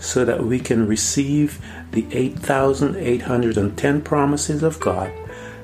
so 0.00 0.24
that 0.24 0.42
we 0.42 0.58
can 0.58 0.86
receive 0.86 1.60
the 1.92 2.06
8,810 2.10 4.02
promises 4.02 4.62
of 4.62 4.80
God, 4.80 5.12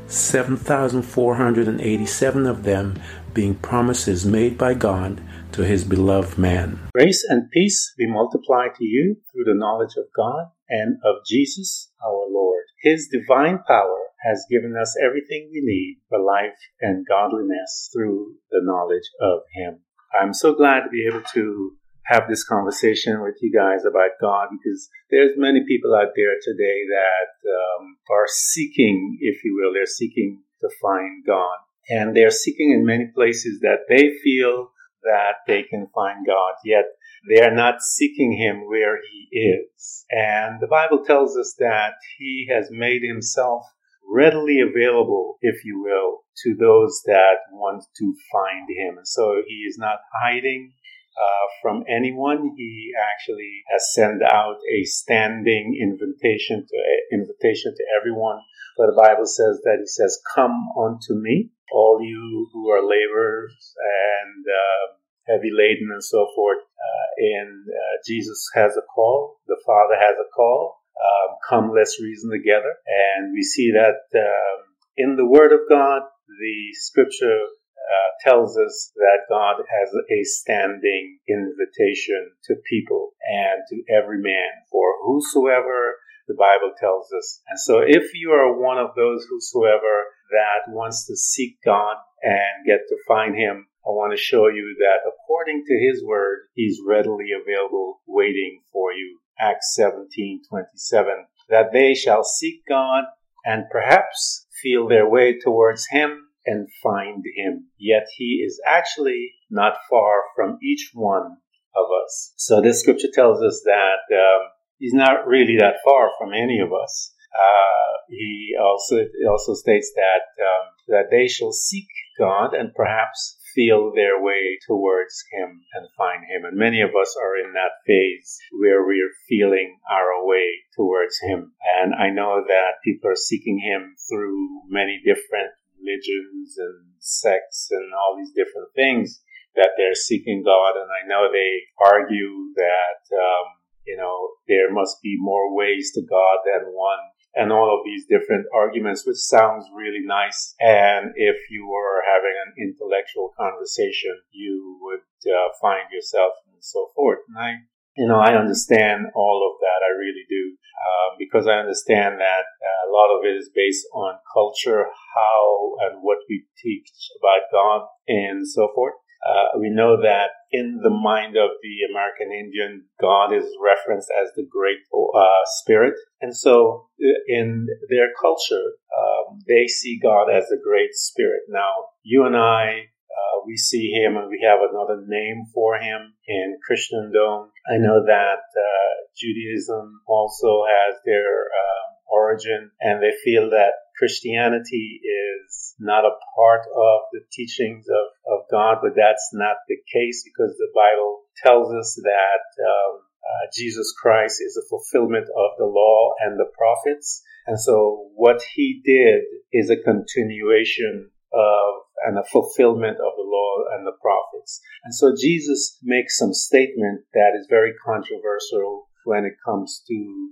7,487 0.07 2.47
of 2.47 2.63
them 2.63 3.01
being 3.35 3.57
promises 3.57 4.25
made 4.25 4.57
by 4.57 4.75
God 4.75 5.21
to 5.53 5.65
his 5.65 5.85
beloved 5.85 6.39
man. 6.39 6.79
Grace 6.95 7.25
and 7.29 7.51
peace 7.51 7.93
be 7.99 8.07
multiplied 8.07 8.77
to 8.77 8.85
you 8.85 9.17
through 9.33 9.45
the 9.45 9.59
knowledge 9.59 9.97
of 9.97 10.05
God 10.15 10.51
and 10.69 10.99
of 11.05 11.25
Jesus 11.27 11.91
our 12.05 12.27
Lord. 12.31 12.63
His 12.83 13.09
divine 13.11 13.61
power 13.67 13.99
has 14.23 14.47
given 14.51 14.75
us 14.81 14.97
everything 15.03 15.51
we 15.53 15.61
need 15.63 16.01
for 16.09 16.19
life 16.19 16.59
and 16.81 17.07
godliness 17.07 17.91
through 17.93 18.35
the 18.51 18.61
knowledge 18.63 19.09
of 19.21 19.41
Him. 19.55 19.81
I'm 20.19 20.35
so 20.35 20.55
glad 20.55 20.81
to 20.81 20.91
be 20.91 21.07
able 21.07 21.23
to 21.35 21.77
have 22.07 22.29
this 22.29 22.45
conversation 22.45 23.23
with 23.23 23.35
you 23.41 23.53
guys 23.53 23.85
about 23.85 24.11
God 24.21 24.49
because 24.51 24.89
there's 25.11 25.33
many 25.37 25.65
people 25.67 25.95
out 25.95 26.13
there 26.15 26.35
today 26.43 26.83
that 26.91 27.51
um, 27.51 27.97
are 28.11 28.27
seeking, 28.29 29.19
if 29.21 29.43
you 29.45 29.59
will, 29.61 29.75
they're 29.75 29.87
seeking 29.87 30.43
to 30.61 30.69
find 30.81 31.25
God. 31.27 31.59
And 31.89 32.17
they're 32.17 32.31
seeking 32.31 32.73
in 32.73 32.85
many 32.85 33.11
places 33.15 33.61
that 33.61 33.87
they 33.89 34.11
feel 34.23 34.71
that 35.03 35.37
they 35.47 35.63
can 35.63 35.87
find 35.95 36.27
God, 36.27 36.55
yet 36.65 36.85
they 37.29 37.41
are 37.41 37.55
not 37.55 37.81
seeking 37.81 38.33
Him 38.33 38.69
where 38.69 38.99
He 38.99 39.39
is. 39.39 40.05
And 40.11 40.61
the 40.61 40.67
Bible 40.67 41.05
tells 41.05 41.37
us 41.37 41.55
that 41.59 41.95
He 42.19 42.49
has 42.53 42.69
made 42.71 43.03
Himself 43.03 43.63
readily 44.09 44.59
available, 44.61 45.39
if 45.43 45.65
you 45.65 45.83
will, 45.83 46.25
to 46.45 46.55
those 46.59 47.03
that 47.07 47.39
want 47.53 47.85
to 47.99 48.15
find 48.33 48.69
Him. 48.69 49.01
So 49.05 49.43
He 49.47 49.65
is 49.69 49.77
not 49.79 49.99
hiding 50.23 50.73
uh, 51.17 51.47
from 51.63 51.85
anyone. 51.89 52.53
He 52.57 52.93
actually 53.13 53.63
has 53.71 53.93
sent 53.95 54.23
out 54.23 54.59
a 54.73 54.85
standing 54.85 55.79
invitation 55.81 56.67
to 56.67 56.77
invitation 57.13 57.75
to 57.77 57.85
everyone. 57.99 58.41
But 58.77 58.87
the 58.89 59.01
Bible 59.01 59.27
says 59.27 59.61
that 59.65 59.79
He 59.81 59.87
says, 59.87 60.21
"Come 60.35 60.69
unto 60.77 61.15
me, 61.15 61.51
all 61.73 62.01
you 62.03 62.49
who 62.53 62.69
are 62.71 62.87
laborers 62.87 63.75
and 63.81 64.45
uh, 64.45 65.33
heavy 65.33 65.51
laden 65.53 65.89
and 65.93 66.05
so 66.05 66.29
forth." 66.35 66.61
Uh, 66.61 67.07
and 67.41 67.65
uh, 67.69 67.97
Jesus 68.07 68.51
has 68.55 68.77
a 68.77 68.87
call. 68.95 69.41
The 69.47 69.61
Father 69.67 69.97
has 69.99 70.17
a 70.21 70.31
call. 70.35 70.83
Um, 70.97 71.37
come, 71.49 71.73
let's 71.75 72.01
reason 72.01 72.31
together. 72.31 72.73
And 72.87 73.33
we 73.33 73.43
see 73.43 73.73
that 73.73 74.01
um, 74.17 74.59
in 74.97 75.17
the 75.17 75.27
Word 75.27 75.53
of 75.53 75.61
God, 75.69 76.03
the 76.29 76.73
Scripture 76.73 77.47
uh, 77.87 78.29
tells 78.29 78.59
us 78.59 78.93
that 78.97 79.29
God 79.29 79.57
has 79.59 79.91
a 79.95 80.25
standing 80.25 81.19
invitation 81.29 82.33
to 82.45 82.57
people 82.69 83.13
and 83.31 83.63
to 83.71 83.95
every 83.95 84.21
man 84.21 84.67
for 84.71 84.95
whosoever 85.05 85.97
the 86.27 86.35
Bible 86.35 86.73
tells 86.79 87.13
us. 87.17 87.41
And 87.49 87.59
so 87.59 87.81
if 87.87 88.13
you 88.15 88.31
are 88.33 88.59
one 88.59 88.79
of 88.79 88.91
those 88.97 89.27
whosoever 89.31 90.11
that 90.31 90.73
wants 90.73 91.07
to 91.07 91.17
seek 91.17 91.59
God 91.65 91.97
and 92.23 92.67
get 92.67 92.81
to 92.89 92.97
find 93.07 93.37
him, 93.37 93.69
I 93.87 93.91
want 93.91 94.13
to 94.13 94.23
show 94.23 94.49
you 94.49 94.75
that 94.81 95.07
according 95.07 95.63
to 95.65 95.87
his 95.87 96.05
word, 96.05 96.49
he's 96.55 96.81
readily 96.85 97.27
available 97.31 98.01
waiting 98.07 98.63
for 98.73 98.93
you. 98.93 99.21
Acts 99.39 99.75
17, 99.75 100.43
27, 100.49 101.27
that 101.51 101.73
they 101.73 101.95
shall 101.95 102.25
seek 102.25 102.63
God 102.69 103.05
and 103.45 103.71
perhaps 103.71 104.47
feel 104.61 104.89
their 104.89 105.09
way 105.09 105.39
towards 105.39 105.87
him 105.89 106.26
and 106.47 106.69
find 106.83 107.25
him. 107.37 107.67
Yet 107.79 108.07
he 108.17 108.43
is 108.47 108.61
actually 108.67 109.33
not 109.51 109.75
far 109.91 110.23
from 110.35 110.59
each 110.63 110.91
one 110.95 111.37
of 111.75 111.87
us. 112.05 112.33
So 112.37 112.61
this 112.61 112.81
scripture 112.81 113.09
tells 113.13 113.43
us 113.43 113.63
that 113.65 114.15
um, 114.15 114.49
he's 114.79 114.95
not 114.95 115.27
really 115.27 115.57
that 115.59 115.77
far 115.85 116.11
from 116.19 116.33
any 116.33 116.61
of 116.61 116.71
us. 116.73 117.13
Uh, 117.37 117.87
he 118.09 118.55
also 118.59 119.05
also 119.29 119.53
states 119.55 119.93
that 119.95 120.23
um, 120.41 120.73
that 120.89 121.11
they 121.11 121.29
shall 121.29 121.53
seek 121.53 121.89
God 122.19 122.55
and 122.55 122.75
perhaps 122.75 123.37
feel 123.57 123.93
their 123.95 124.23
way 124.23 124.59
towards 124.69 125.25
Him 125.33 125.63
and 125.75 125.89
find 125.97 126.23
Him. 126.25 126.45
And 126.45 126.57
many 126.57 126.83
of 126.83 126.91
us 126.91 127.17
are 127.21 127.37
in 127.37 127.55
that 127.55 127.81
phase 127.87 128.39
where 128.53 128.87
we're 128.87 129.13
feeling 129.29 129.79
our 129.91 130.25
way 130.25 130.47
towards 130.77 131.19
Him. 131.27 131.53
And 131.81 131.95
I 131.95 132.11
know 132.11 132.45
that 132.47 132.85
people 132.85 133.11
are 133.11 133.17
seeking 133.17 133.59
Him 133.59 133.97
through 134.09 134.69
many 134.69 135.01
different 135.05 135.51
religions 135.79 136.57
and 136.59 136.97
sects 136.99 137.69
and 137.71 137.93
all 137.95 138.17
these 138.17 138.33
different 138.33 138.73
things 138.75 139.23
that 139.55 139.71
they're 139.77 139.97
seeking 139.97 140.43
God. 140.45 140.77
And 140.77 140.91
I 140.91 141.09
know 141.09 141.33
they 141.33 141.65
argue 141.81 142.53
that, 142.57 143.01
um, 143.17 143.47
you 143.87 143.97
know, 143.97 144.37
there 144.49 144.73
must 144.73 145.01
be 145.03 145.17
more 145.19 145.55
ways 145.55 145.93
to 145.95 146.03
God 146.03 146.39
than 146.45 146.73
one 146.73 147.01
and 147.37 147.53
all 147.53 147.69
of 147.69 147.85
these 147.85 148.07
different 148.09 148.47
arguments, 148.55 149.05
which 149.07 149.21
sounds 149.21 149.69
really 149.75 150.01
nice. 150.01 150.55
And 150.59 151.13
if 151.17 151.37
you 151.51 151.69
were 151.69 152.03
having 152.09 152.33
an 152.47 152.53
intellectual 152.57 153.33
conversation, 153.37 154.17
you 154.33 154.79
would 154.81 155.05
uh, 155.31 155.49
find 155.61 155.85
yourself 155.93 156.33
and 156.49 156.65
so 156.65 156.89
forth. 156.97 157.21
And 157.29 157.39
I, 157.39 157.53
you 157.97 158.07
know, 158.07 158.21
I 158.21 158.37
understand 158.37 159.07
all 159.15 159.41
of 159.49 159.61
that. 159.61 159.81
I 159.85 159.97
really 159.97 160.25
do. 160.29 160.57
Um, 160.77 161.17
because 161.19 161.47
I 161.49 161.59
understand 161.59 162.21
that 162.21 162.45
uh, 162.45 162.83
a 162.89 162.93
lot 162.93 163.17
of 163.17 163.25
it 163.25 163.35
is 163.35 163.51
based 163.55 163.87
on 163.95 164.21
culture, 164.33 164.85
how 164.85 165.77
and 165.89 166.03
what 166.03 166.19
we 166.29 166.45
teach 166.63 166.91
about 167.19 167.49
God 167.51 167.89
and 168.07 168.47
so 168.47 168.69
forth. 168.75 168.95
Uh, 169.27 169.59
we 169.59 169.71
know 169.71 170.01
that 170.01 170.31
in 170.53 170.81
the 170.83 170.91
mind 170.91 171.37
of 171.37 171.51
the 171.63 171.77
American 171.91 172.31
Indian, 172.31 172.85
God 173.01 173.33
is 173.33 173.47
referenced 173.61 174.09
as 174.13 174.31
the 174.37 174.47
great 174.49 174.79
uh, 174.93 175.43
spirit. 175.59 175.95
And 176.21 176.37
so 176.37 176.89
uh, 177.03 177.09
in 177.27 177.67
their 177.89 178.09
culture, 178.21 178.63
um, 178.97 179.41
they 179.49 179.67
see 179.67 179.99
God 180.01 180.29
as 180.31 180.45
the 180.49 180.61
great 180.63 180.93
spirit. 180.93 181.43
Now, 181.49 181.73
you 182.03 182.25
and 182.25 182.37
I 182.37 182.93
uh, 183.17 183.41
we 183.47 183.57
see 183.57 183.91
him 183.91 184.17
and 184.17 184.29
we 184.29 184.45
have 184.45 184.61
another 184.61 185.03
name 185.07 185.47
for 185.55 185.77
him 185.77 186.13
in 186.29 186.59
Christendom. 186.67 187.51
I 187.65 187.79
know 187.79 188.05
that 188.05 188.45
uh, 188.45 188.93
Judaism 189.17 190.01
also 190.07 190.65
has 190.69 191.01
their 191.05 191.49
uh, 191.49 191.87
origin 192.13 192.71
and 192.81 193.03
they 193.03 193.13
feel 193.25 193.51
that 193.51 193.73
Christianity 193.97 195.01
is 195.01 195.75
not 195.79 196.05
a 196.05 196.19
part 196.37 196.61
of 196.69 197.01
the 197.13 197.25
teachings 197.33 197.87
of, 197.89 198.07
of 198.29 198.45
God, 198.51 198.79
but 198.83 198.93
that's 198.95 199.31
not 199.33 199.57
the 199.69 199.81
case 199.93 200.23
because 200.25 200.55
the 200.59 200.73
Bible 200.75 201.25
tells 201.43 201.73
us 201.73 201.99
that 202.03 202.45
um, 202.61 203.01
uh, 203.01 203.47
Jesus 203.57 203.95
Christ 204.01 204.43
is 204.45 204.57
a 204.57 204.69
fulfillment 204.69 205.29
of 205.29 205.51
the 205.59 205.67
law 205.67 206.13
and 206.21 206.39
the 206.39 206.51
prophets. 206.57 207.23
And 207.47 207.59
so 207.59 208.11
what 208.15 208.43
he 208.55 208.83
did 208.85 209.25
is 209.53 209.71
a 209.71 209.83
continuation 209.83 211.11
of 211.33 211.86
and 212.05 212.19
a 212.19 212.25
fulfillment 212.25 212.99
of 212.99 213.13
the 213.17 213.25
law 213.25 213.65
and 213.75 213.87
the 213.87 213.97
prophets. 214.01 214.61
And 214.85 214.95
so 214.95 215.15
Jesus 215.19 215.79
makes 215.83 216.19
some 216.19 216.35
statement 216.35 217.03
that 217.15 217.33
is 217.39 217.47
very 217.49 217.73
controversial 217.85 218.89
when 219.05 219.25
it 219.25 219.35
comes 219.45 219.83
to 219.89 220.31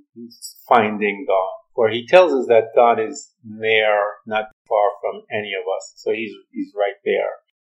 finding 0.68 1.24
God. 1.26 1.54
For 1.74 1.88
he 1.88 2.06
tells 2.06 2.32
us 2.32 2.46
that 2.48 2.74
God 2.76 3.00
is 3.00 3.32
near, 3.44 4.14
not 4.26 4.46
far 4.68 4.90
from 5.00 5.22
any 5.30 5.52
of 5.54 5.64
us. 5.76 5.92
So 5.96 6.12
he's, 6.12 6.32
he's 6.52 6.72
right 6.76 6.98
there. 7.04 7.30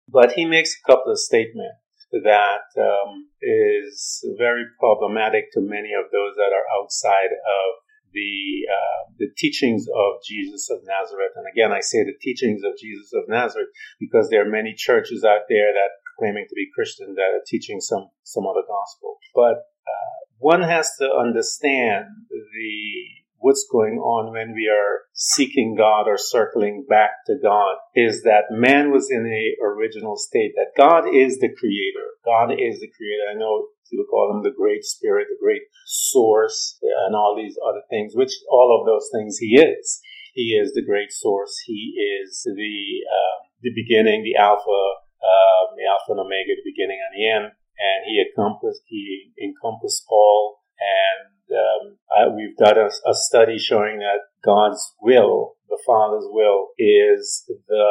But 0.09 0.33
he 0.33 0.45
makes 0.45 0.75
a 0.75 0.91
couple 0.91 1.13
of 1.13 1.19
statements 1.19 1.77
that 2.13 2.67
um, 2.79 3.29
is 3.41 4.25
very 4.39 4.65
problematic 4.79 5.53
to 5.53 5.61
many 5.61 5.93
of 5.93 6.11
those 6.11 6.35
that 6.37 6.51
are 6.53 6.67
outside 6.81 7.31
of 7.31 7.69
the 8.13 8.67
uh, 8.71 9.13
the 9.19 9.29
teachings 9.37 9.87
of 9.87 10.23
Jesus 10.27 10.71
of 10.71 10.81
Nazareth. 10.85 11.33
And 11.37 11.47
again, 11.47 11.73
I 11.73 11.81
say 11.81 12.05
the 12.05 12.19
teachings 12.21 12.63
of 12.65 12.79
Jesus 12.79 13.13
of 13.15 13.29
Nazareth 13.29 13.69
because 13.99 14.31
there 14.31 14.47
are 14.47 14.51
many 14.51 14.75
churches 14.75 15.25
out 15.25 15.47
there 15.49 15.73
that 15.73 15.91
claiming 16.19 16.47
to 16.49 16.55
be 16.55 16.69
Christian 16.75 17.15
that 17.15 17.33
are 17.35 17.45
teaching 17.47 17.81
some 17.81 18.09
some 18.23 18.47
other 18.47 18.67
gospel. 18.67 19.19
But 19.35 19.65
uh, 19.87 20.19
one 20.39 20.63
has 20.63 20.91
to 20.99 21.09
understand 21.11 22.07
the 22.31 23.20
what's 23.41 23.67
going 23.73 23.97
on 23.99 24.33
when 24.33 24.53
we 24.53 24.69
are 24.69 25.09
seeking 25.13 25.75
God 25.77 26.05
or 26.07 26.17
circling 26.17 26.87
back 26.89 27.25
to 27.27 27.37
God 27.43 27.77
is 27.97 28.23
that 28.23 28.53
man 28.53 28.93
was 28.93 29.09
in 29.11 29.27
a 29.27 29.57
original 29.65 30.17
state, 30.17 30.53
that 30.57 30.77
God 30.77 31.09
is 31.09 31.41
the 31.41 31.49
creator. 31.49 32.21
God 32.25 32.53
is 32.53 32.81
the 32.81 32.93
creator. 32.93 33.25
I 33.33 33.39
know 33.39 33.69
you 33.91 34.07
call 34.09 34.31
him 34.31 34.45
the 34.45 34.55
great 34.57 34.85
spirit, 34.85 35.27
the 35.29 35.43
great 35.43 35.63
source, 35.87 36.79
and 37.07 37.17
all 37.17 37.35
these 37.35 37.57
other 37.67 37.83
things, 37.91 38.13
which 38.15 38.31
all 38.51 38.79
of 38.79 38.87
those 38.87 39.09
things 39.13 39.39
he 39.39 39.59
is. 39.59 40.01
He 40.35 40.55
is 40.55 40.73
the 40.75 40.85
great 40.85 41.11
source. 41.11 41.57
He 41.67 41.97
is 41.99 42.43
the, 42.45 42.77
uh, 43.09 43.37
the 43.63 43.73
beginning, 43.75 44.23
the 44.23 44.37
alpha, 44.37 44.81
uh, 45.19 45.63
the 45.75 45.89
alpha 45.91 46.13
and 46.13 46.21
omega, 46.21 46.55
the 46.55 46.71
beginning 46.71 47.01
and 47.03 47.13
the 47.17 47.27
end. 47.27 47.47
And 47.81 48.01
he 48.07 48.23
encompassed, 48.23 48.85
he 48.87 49.33
encompassed 49.43 50.05
all 50.09 50.61
and 50.81 51.45
um, 51.53 52.00
I, 52.21 52.29
we've 52.29 52.57
done 52.57 52.79
a, 52.79 52.87
a, 52.87 53.15
study 53.15 53.59
showing 53.59 53.99
that 53.99 54.29
God's 54.45 54.81
will, 55.01 55.57
the 55.69 55.81
Father's 55.87 56.27
will, 56.29 56.69
is 56.79 57.45
the 57.69 57.89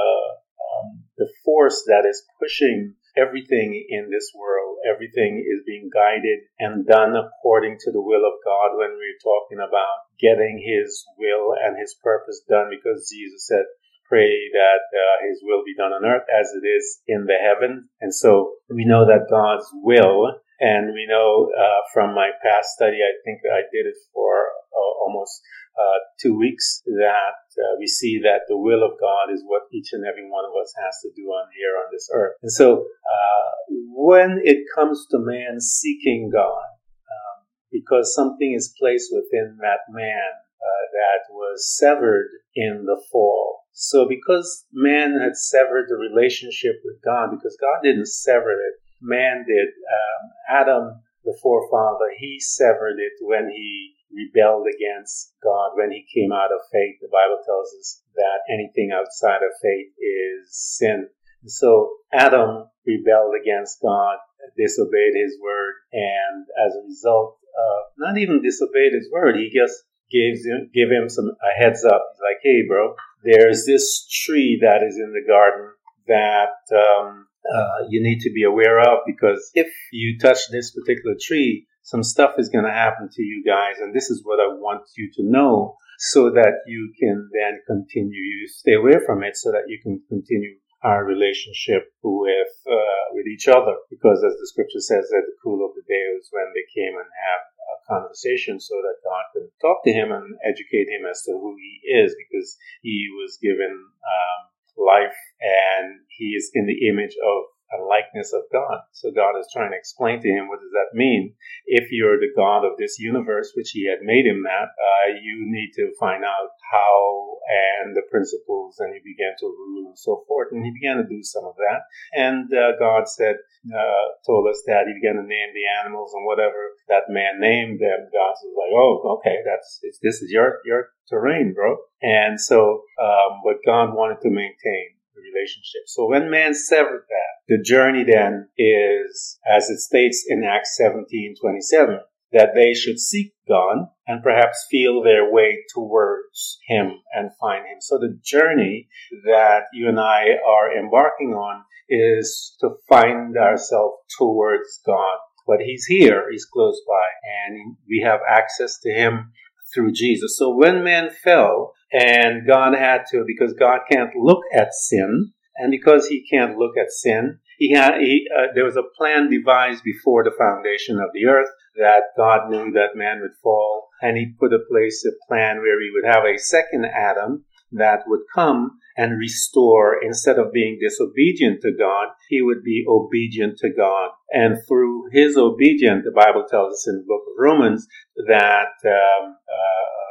um, 0.69 1.03
the 1.17 1.29
force 1.43 1.83
that 1.87 2.05
is 2.05 2.23
pushing 2.39 2.95
everything 3.17 3.73
in 3.89 4.09
this 4.11 4.31
world. 4.35 4.77
Everything 4.85 5.43
is 5.43 5.63
being 5.65 5.89
guided 5.93 6.39
and 6.59 6.85
done 6.85 7.15
according 7.15 7.77
to 7.81 7.91
the 7.91 8.01
will 8.01 8.23
of 8.25 8.39
God. 8.45 8.77
When 8.77 8.95
we're 8.95 9.23
talking 9.23 9.59
about 9.59 10.07
getting 10.19 10.61
His 10.61 11.05
will 11.17 11.55
and 11.57 11.77
His 11.79 11.95
purpose 12.03 12.41
done, 12.47 12.69
because 12.69 13.09
Jesus 13.09 13.47
said, 13.47 13.65
pray 14.09 14.49
that 14.53 14.83
uh, 14.89 15.29
his 15.29 15.39
will 15.43 15.61
be 15.63 15.75
done 15.77 15.93
on 15.93 16.03
earth 16.03 16.25
as 16.33 16.49
it 16.57 16.65
is 16.67 16.99
in 17.07 17.25
the 17.25 17.37
heaven. 17.37 17.87
And 18.01 18.13
so 18.13 18.55
we 18.67 18.83
know 18.83 19.05
that 19.05 19.29
God's 19.29 19.69
will 19.71 20.41
and 20.59 20.94
we 20.94 21.07
know 21.07 21.50
uh, 21.56 21.81
from 21.94 22.13
my 22.13 22.31
past 22.44 22.69
study, 22.75 23.00
I 23.00 23.13
think 23.23 23.41
I 23.47 23.61
did 23.71 23.88
it 23.88 23.95
for 24.13 24.51
uh, 24.75 24.91
almost 25.03 25.41
uh, 25.79 26.00
two 26.19 26.38
weeks, 26.38 26.81
that 26.85 27.39
uh, 27.56 27.75
we 27.79 27.88
see 27.88 28.19
that 28.23 28.44
the 28.47 28.57
will 28.57 28.83
of 28.83 29.00
God 29.00 29.31
is 29.33 29.44
what 29.45 29.63
each 29.71 29.94
and 29.94 30.06
every 30.06 30.29
one 30.29 30.44
of 30.44 30.51
us 30.61 30.73
has 30.83 31.00
to 31.03 31.09
do 31.15 31.27
on 31.29 31.47
here 31.56 31.79
on 31.79 31.88
this 31.91 32.09
earth. 32.13 32.35
And 32.41 32.51
so 32.51 32.83
uh, 32.83 33.50
when 33.95 34.41
it 34.44 34.65
comes 34.75 35.06
to 35.11 35.17
man 35.19 35.61
seeking 35.61 36.29
God, 36.33 36.67
um, 37.07 37.47
because 37.71 38.13
something 38.13 38.53
is 38.53 38.75
placed 38.77 39.09
within 39.13 39.57
that 39.62 39.88
man 39.89 40.31
uh, 40.59 40.85
that 40.91 41.33
was 41.33 41.77
severed 41.77 42.27
in 42.55 42.83
the 42.85 43.01
fall. 43.12 43.63
So 43.71 44.05
because 44.09 44.65
man 44.73 45.17
had 45.17 45.38
severed 45.38 45.85
the 45.88 45.95
relationship 45.95 46.81
with 46.83 47.01
God, 47.03 47.29
because 47.31 47.55
God 47.62 47.79
didn't 47.81 48.07
sever 48.07 48.51
it, 48.51 48.75
man 49.01 49.46
did. 49.48 49.68
Um, 49.69 50.24
Adam, 50.50 51.01
the 51.24 51.38
forefather, 51.42 52.12
he 52.18 52.40
severed 52.40 53.00
it 53.00 53.13
when 53.22 53.50
he 53.50 53.94
rebelled 54.12 54.66
against 54.68 55.34
God, 55.44 55.72
when 55.75 55.92
he 55.92 56.06
came 56.13 56.31
out 56.31 56.51
of 56.51 56.60
faith. 56.72 56.98
The 57.01 57.12
Bible 57.12 57.40
tells 57.46 57.69
us 57.80 58.01
that 58.16 58.48
anything 58.51 58.92
outside 58.92 59.44
of 59.44 59.51
faith 59.62 59.94
is 60.00 60.50
sin. 60.51 61.07
So 61.46 61.92
Adam 62.12 62.66
rebelled 62.86 63.36
against 63.40 63.81
God, 63.81 64.18
disobeyed 64.57 65.16
his 65.16 65.38
word, 65.42 65.75
and 65.94 66.46
as 66.66 66.75
a 66.75 66.86
result, 66.86 67.38
uh, 67.57 67.81
not 67.98 68.18
even 68.18 68.42
disobeyed 68.42 68.94
his 68.94 69.10
word, 69.12 69.36
he 69.36 69.51
just 69.54 69.75
gave 70.12 70.44
him, 70.44 70.69
gave 70.74 70.90
him 70.90 71.10
some 71.10 71.31
a 71.42 71.51
heads 71.57 71.86
up. 71.86 72.04
He's 72.13 72.22
like, 72.22 72.40
"Hey, 72.44 72.63
bro, 72.68 72.96
there's 73.24 73.66
this 73.66 74.07
tree 74.07 74.60
that 74.62 74.84
is 74.84 74.98
in 74.98 75.13
the 75.13 75.25
garden 75.25 75.72
that 76.07 76.57
um, 76.75 77.28
uh, 77.47 77.88
you 77.89 78.01
need 78.01 78.19
to 78.21 78.31
be 78.31 78.44
aware 78.44 78.80
of 78.80 79.00
because 79.06 79.51
if 79.53 79.71
you 79.91 80.18
touch 80.19 80.39
this 80.51 80.71
particular 80.71 81.15
tree, 81.19 81.68
some 81.83 82.03
stuff 82.03 82.38
is 82.38 82.50
going 82.50 82.65
to 82.65 82.71
happen 82.71 83.09
to 83.12 83.21
you 83.24 83.44
guys, 83.45 83.80
and 83.80 83.95
this 83.95 84.09
is 84.09 84.21
what 84.24 84.39
I 84.39 84.47
want 84.47 84.83
you 84.95 85.09
to 85.15 85.24
know 85.24 85.75
so 85.97 86.30
that 86.31 86.63
you 86.68 86.94
can 87.00 87.30
then 87.33 87.59
continue. 87.65 88.21
You 88.21 88.47
stay 88.47 88.74
away 88.74 89.03
from 89.06 89.24
it 89.24 89.36
so 89.36 89.51
that 89.51 89.68
you 89.68 89.80
can 89.81 90.01
continue 90.07 90.56
our 90.83 91.03
relationship 91.03 91.91
with 92.03 92.53
uh, 92.68 93.03
with 93.12 93.27
each 93.27 93.47
other. 93.47 93.75
Because 93.89 94.24
as 94.24 94.38
the 94.39 94.47
scripture 94.47 94.80
says, 94.80 95.12
at 95.12 95.25
the 95.25 95.36
cool 95.44 95.65
of 95.65 95.75
the 95.75 95.83
day 95.88 96.03
was 96.15 96.30
when 96.31 96.47
they 96.53 96.63
came 96.71 96.95
and 96.95 97.09
have 97.09 97.44
a 97.44 97.75
conversation, 97.89 98.59
so 98.59 98.75
that 98.80 99.03
God 99.03 99.25
can 99.33 99.45
talk 99.59 99.83
to 99.83 99.91
him 99.91 100.12
and 100.12 100.38
educate 100.45 100.88
him 100.88 101.03
as 101.09 101.24
to 101.27 101.33
who 101.36 101.56
he 101.57 102.00
is, 102.00 102.15
because 102.15 102.56
he 102.81 103.09
was 103.18 103.39
given 103.41 103.74
um, 103.74 104.39
life 104.79 105.17
and 105.41 105.99
he 106.17 106.35
is 106.35 106.51
in 106.53 106.65
the 106.65 106.87
image 106.87 107.15
of 107.19 107.37
a 107.74 107.81
likeness 107.83 108.33
of 108.33 108.44
God. 108.51 108.80
So 108.92 109.12
God 109.12 109.38
is 109.39 109.48
trying 109.54 109.71
to 109.71 109.77
explain 109.77 110.21
to 110.21 110.30
him 110.30 110.48
what 110.48 110.60
does 110.60 110.74
that 110.74 110.98
mean? 110.98 111.36
If 111.66 111.92
you're 111.92 112.19
the 112.19 112.33
God 112.36 112.66
of 112.66 112.77
this 112.77 112.98
universe, 113.00 113.51
which 113.56 113.71
he 113.71 113.89
had 113.89 114.01
made 114.01 114.25
him 114.25 114.44
that, 114.44 114.69
uh, 114.74 115.07
you 115.21 115.45
need 115.45 115.71
to 115.75 115.92
find 116.00 116.24
out 116.24 116.50
how 116.71 117.30
and 117.50 117.95
the 117.95 118.06
principles, 118.12 118.77
and 118.80 118.94
he 118.94 119.01
began 119.01 119.33
to 119.39 119.48
rule 119.48 119.89
and 119.89 119.98
so 119.98 120.24
forth. 120.27 120.50
And 120.51 120.63
he 120.63 120.71
began 120.71 120.98
to 120.98 121.07
do 121.07 121.24
some 121.24 121.45
of 121.45 121.56
that. 121.57 121.81
And 122.13 122.45
uh, 122.54 122.77
God 122.77 123.10
said, 123.10 123.38
uh, 123.74 124.07
told 124.25 124.48
us 124.48 124.62
that 124.68 124.86
he 124.88 124.94
began 124.94 125.15
to 125.18 125.25
name 125.25 125.51
the 125.54 125.68
animals 125.81 126.13
and 126.13 126.25
whatever 126.25 126.77
that 126.88 127.10
man 127.10 127.39
named 127.39 127.80
them. 127.80 128.07
God 128.13 128.33
was 128.38 128.56
like, 128.56 128.74
oh, 128.74 129.19
okay, 129.19 129.42
that's 129.44 129.81
this 130.01 130.22
is 130.22 130.31
your 130.31 130.60
your 130.65 130.89
terrain, 131.10 131.54
bro. 131.54 131.77
And 132.01 132.39
so, 132.39 132.83
um, 133.01 133.42
but 133.44 133.65
God 133.65 133.94
wanted 133.94 134.22
to 134.22 134.30
maintain 134.30 134.99
the 135.19 135.30
relationship. 135.31 135.83
So 135.88 136.07
when 136.07 136.30
man 136.30 136.54
severed 136.54 137.06
that, 137.10 137.33
the 137.48 137.62
journey 137.63 138.04
then 138.04 138.50
is, 138.57 139.39
as 139.50 139.69
it 139.69 139.80
states 139.80 140.25
in 140.27 140.44
Acts 140.44 140.77
17, 140.77 141.36
27, 141.42 142.00
that 142.31 142.54
they 142.54 142.74
should 142.74 143.00
seek 143.00 143.33
God 143.48 143.88
and 144.07 144.24
perhaps 144.24 144.68
feel 144.69 145.01
their 145.01 145.31
way 145.31 145.63
towards 145.74 146.60
Him 146.68 146.92
and 147.13 147.31
find 147.39 147.66
Him. 147.66 147.77
So 147.81 147.98
the 147.98 148.19
journey 148.24 148.88
that 149.25 149.63
you 149.74 149.89
and 149.89 150.00
I 150.00 150.38
are 150.48 150.77
embarking 150.77 151.33
on 151.33 151.63
is 151.89 152.56
to 152.62 152.69
find 152.88 153.36
ourselves 153.36 153.95
towards 154.18 154.80
God. 154.86 155.18
But 155.48 155.62
He's 155.62 155.86
here, 155.86 156.25
He's 156.31 156.45
close 156.45 156.80
by, 156.88 157.06
and 157.48 157.75
we 157.88 158.04
have 158.06 158.19
access 158.30 158.77
to 158.83 158.92
Him 158.92 159.31
through 159.74 159.94
Jesus. 159.94 160.38
So 160.38 160.56
when 160.56 160.83
man 160.83 161.10
fell, 161.10 161.74
and 161.91 162.47
God 162.47 162.75
had 162.75 163.03
to, 163.12 163.24
because 163.25 163.53
God 163.53 163.81
can't 163.91 164.15
look 164.15 164.41
at 164.53 164.74
sin, 164.74 165.31
and 165.56 165.71
because 165.71 166.07
he 166.07 166.25
can't 166.30 166.57
look 166.57 166.77
at 166.77 166.91
sin, 166.91 167.39
he 167.57 167.74
had, 167.74 168.00
he, 168.00 168.25
uh, 168.36 168.53
there 168.55 168.65
was 168.65 168.77
a 168.77 168.98
plan 168.98 169.29
devised 169.29 169.84
before 169.84 170.24
the 170.24 170.36
foundation 170.38 170.98
of 171.00 171.10
the 171.13 171.25
earth 171.25 171.50
that 171.75 172.03
God 172.15 172.50
knew 172.50 172.72
that 172.72 172.96
man 172.96 173.19
would 173.22 173.36
fall, 173.43 173.89
and 174.01 174.17
he 174.17 174.34
put 174.39 174.53
in 174.53 174.63
place 174.72 175.05
a 175.05 175.27
plan 175.27 175.58
where 175.58 175.81
he 175.81 175.89
would 175.93 176.05
have 176.10 176.24
a 176.24 176.38
second 176.38 176.86
Adam 176.86 177.46
that 177.72 178.03
would 178.08 178.22
come 178.34 178.79
and 178.98 179.17
restore, 179.17 179.98
instead 180.01 180.38
of 180.39 180.51
being 180.51 180.77
disobedient 180.81 181.62
to 181.62 181.72
God, 181.77 182.08
he 182.27 182.41
would 182.41 182.63
be 182.63 182.84
obedient 182.88 183.58
to 183.60 183.69
God. 183.75 184.10
And 184.31 184.58
through 184.67 185.10
his 185.12 185.38
obedience, 185.38 186.03
the 186.03 186.12
Bible 186.12 186.46
tells 186.50 186.74
us 186.74 186.88
in 186.88 186.98
the 186.98 187.05
book 187.08 187.22
of 187.27 187.38
Romans 187.38 187.88
that 188.27 188.75
um, 188.86 189.36
uh, 189.36 190.09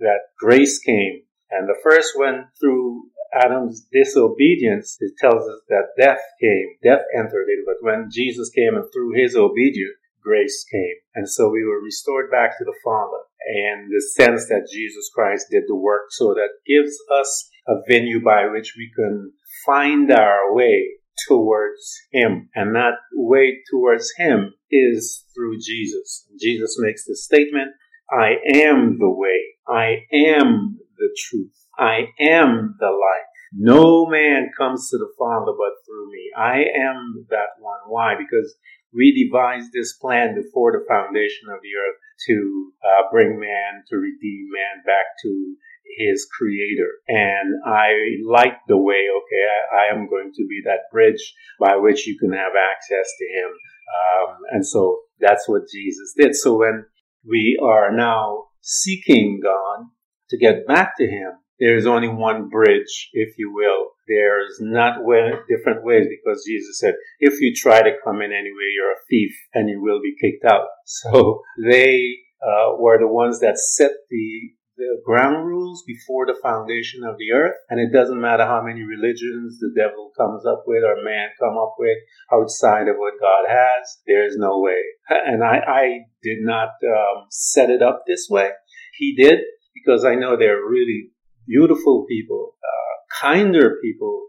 that 0.00 0.34
grace 0.38 0.78
came. 0.78 1.22
And 1.50 1.68
the 1.68 1.78
first 1.82 2.12
one 2.16 2.48
through 2.60 3.10
Adam's 3.32 3.86
disobedience, 3.92 4.96
it 5.00 5.12
tells 5.18 5.48
us 5.48 5.60
that 5.68 5.94
death 5.98 6.20
came, 6.40 6.76
death 6.82 7.04
entered 7.16 7.46
it. 7.48 7.64
But 7.64 7.76
when 7.80 8.08
Jesus 8.10 8.50
came 8.50 8.74
and 8.74 8.84
through 8.92 9.14
his 9.14 9.36
obedience, 9.36 9.94
grace 10.22 10.64
came. 10.70 10.96
And 11.14 11.28
so 11.28 11.48
we 11.48 11.64
were 11.64 11.82
restored 11.82 12.30
back 12.30 12.58
to 12.58 12.64
the 12.64 12.76
Father 12.84 13.22
and 13.46 13.90
the 13.90 14.00
sense 14.00 14.46
that 14.48 14.68
Jesus 14.70 15.10
Christ 15.14 15.46
did 15.50 15.64
the 15.66 15.76
work. 15.76 16.06
So 16.10 16.34
that 16.34 16.50
gives 16.66 16.96
us 17.12 17.50
a 17.66 17.74
venue 17.88 18.22
by 18.22 18.46
which 18.52 18.74
we 18.76 18.90
can 18.94 19.32
find 19.64 20.10
our 20.10 20.54
way 20.54 20.88
towards 21.28 22.00
Him. 22.12 22.48
And 22.54 22.74
that 22.74 22.94
way 23.12 23.58
towards 23.70 24.12
Him 24.16 24.54
is 24.70 25.24
through 25.34 25.58
Jesus. 25.58 26.26
Jesus 26.40 26.76
makes 26.78 27.04
the 27.06 27.16
statement, 27.16 27.72
I 28.12 28.36
am 28.54 28.98
the 28.98 29.10
way. 29.10 29.54
I 29.68 30.06
am 30.12 30.78
the 30.96 31.16
truth. 31.16 31.54
I 31.78 32.08
am 32.20 32.76
the 32.78 32.90
life. 32.90 33.30
No 33.52 34.06
man 34.06 34.50
comes 34.56 34.90
to 34.90 34.98
the 34.98 35.12
Father 35.18 35.52
but 35.56 35.74
through 35.86 36.10
me. 36.10 36.30
I 36.36 36.64
am 36.76 37.26
that 37.30 37.58
one. 37.58 37.80
Why? 37.88 38.14
Because 38.16 38.54
we 38.92 39.26
devised 39.26 39.72
this 39.72 39.96
plan 39.96 40.34
before 40.34 40.72
the 40.72 40.84
foundation 40.88 41.48
of 41.50 41.60
the 41.62 41.74
earth 41.78 41.98
to 42.26 42.72
uh, 42.84 43.02
bring 43.10 43.38
man, 43.38 43.82
to 43.88 43.96
redeem 43.96 44.48
man 44.52 44.82
back 44.84 45.06
to 45.22 45.56
his 45.98 46.26
creator. 46.36 46.90
And 47.08 47.54
I 47.66 48.22
like 48.24 48.58
the 48.68 48.78
way, 48.78 49.06
okay, 49.10 49.44
I, 49.72 49.90
I, 49.90 49.94
am 49.94 50.08
going 50.08 50.32
to 50.34 50.46
be 50.46 50.62
that 50.64 50.90
bridge 50.92 51.34
by 51.58 51.76
which 51.76 52.06
you 52.06 52.16
can 52.18 52.32
have 52.32 52.52
access 52.54 53.08
to 53.18 53.24
him. 53.26 53.50
Um, 53.90 54.36
and 54.52 54.66
so 54.66 55.00
that's 55.18 55.48
what 55.48 55.62
Jesus 55.72 56.14
did. 56.16 56.36
So 56.36 56.58
when 56.58 56.84
we 57.26 57.58
are 57.62 57.94
now 57.94 58.44
seeking 58.60 59.40
God 59.42 59.86
to 60.30 60.38
get 60.38 60.66
back 60.66 60.96
to 60.98 61.06
Him, 61.06 61.32
there 61.60 61.76
is 61.76 61.86
only 61.86 62.08
one 62.08 62.48
bridge, 62.48 63.10
if 63.12 63.34
you 63.36 63.52
will. 63.52 63.90
There's 64.08 64.58
not 64.60 65.04
way, 65.04 65.30
different 65.48 65.84
ways 65.84 66.06
because 66.08 66.44
Jesus 66.46 66.78
said, 66.78 66.94
if 67.20 67.34
you 67.40 67.54
try 67.54 67.82
to 67.82 67.96
come 68.02 68.22
in 68.22 68.32
anyway, 68.32 68.72
you're 68.74 68.92
a 68.92 69.06
thief 69.08 69.32
and 69.54 69.68
you 69.68 69.80
will 69.82 70.00
be 70.00 70.14
kicked 70.20 70.44
out. 70.44 70.66
So 70.86 71.42
they 71.62 72.16
uh, 72.42 72.76
were 72.78 72.98
the 72.98 73.06
ones 73.06 73.40
that 73.40 73.58
set 73.58 73.92
the 74.10 74.50
the 74.80 75.02
ground 75.04 75.46
rules 75.46 75.84
before 75.86 76.24
the 76.24 76.38
foundation 76.42 77.04
of 77.04 77.16
the 77.18 77.32
earth. 77.32 77.56
And 77.68 77.78
it 77.78 77.92
doesn't 77.92 78.20
matter 78.20 78.46
how 78.46 78.62
many 78.64 78.82
religions 78.82 79.60
the 79.60 79.72
devil 79.76 80.10
comes 80.16 80.46
up 80.46 80.64
with 80.66 80.82
or 80.82 81.04
man 81.04 81.28
come 81.38 81.56
up 81.58 81.74
with 81.78 81.98
outside 82.32 82.88
of 82.88 82.96
what 82.96 83.20
God 83.20 83.44
has. 83.46 84.00
There 84.06 84.24
is 84.26 84.36
no 84.36 84.60
way. 84.60 84.80
And 85.10 85.44
I, 85.44 85.58
I 85.58 85.84
did 86.22 86.38
not 86.40 86.70
um, 86.82 87.26
set 87.30 87.68
it 87.68 87.82
up 87.82 88.04
this 88.06 88.28
way. 88.30 88.50
He 88.96 89.14
did 89.14 89.40
because 89.74 90.04
I 90.04 90.14
know 90.14 90.36
they're 90.36 90.64
really 90.64 91.10
beautiful 91.46 92.06
people, 92.08 92.54
uh, 92.64 93.20
kinder 93.20 93.76
people 93.82 94.26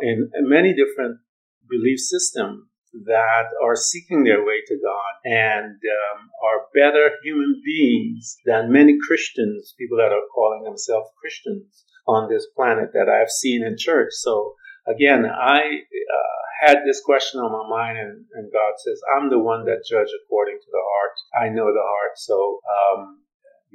in 0.00 0.30
many 0.48 0.74
different 0.74 1.20
belief 1.68 1.98
systems 1.98 2.64
that 3.04 3.46
are 3.62 3.76
seeking 3.76 4.24
their 4.24 4.44
way 4.44 4.60
to 4.66 4.78
God 4.82 5.12
and 5.24 5.74
um, 5.76 6.30
are 6.42 6.66
better 6.74 7.10
human 7.22 7.60
beings 7.64 8.38
than 8.44 8.72
many 8.72 8.96
Christians, 9.06 9.74
people 9.78 9.98
that 9.98 10.12
are 10.12 10.26
calling 10.34 10.64
themselves 10.64 11.10
Christians 11.20 11.84
on 12.06 12.28
this 12.28 12.46
planet 12.56 12.90
that 12.94 13.08
I've 13.08 13.30
seen 13.30 13.64
in 13.64 13.76
church. 13.78 14.10
So 14.12 14.54
again, 14.86 15.26
I 15.26 15.60
uh, 15.60 16.66
had 16.66 16.78
this 16.86 17.02
question 17.04 17.40
on 17.40 17.52
my 17.52 17.68
mind, 17.68 17.98
and, 17.98 18.24
and, 18.32 18.52
God 18.52 18.74
says, 18.78 19.00
I'm 19.16 19.28
the 19.28 19.38
one 19.38 19.64
that 19.66 19.84
judge 19.88 20.08
according 20.24 20.58
to 20.58 20.70
the 20.70 20.80
heart. 20.80 21.46
I 21.46 21.54
know 21.54 21.66
the 21.66 21.84
heart. 21.84 22.16
So 22.16 22.60
um, 22.64 23.20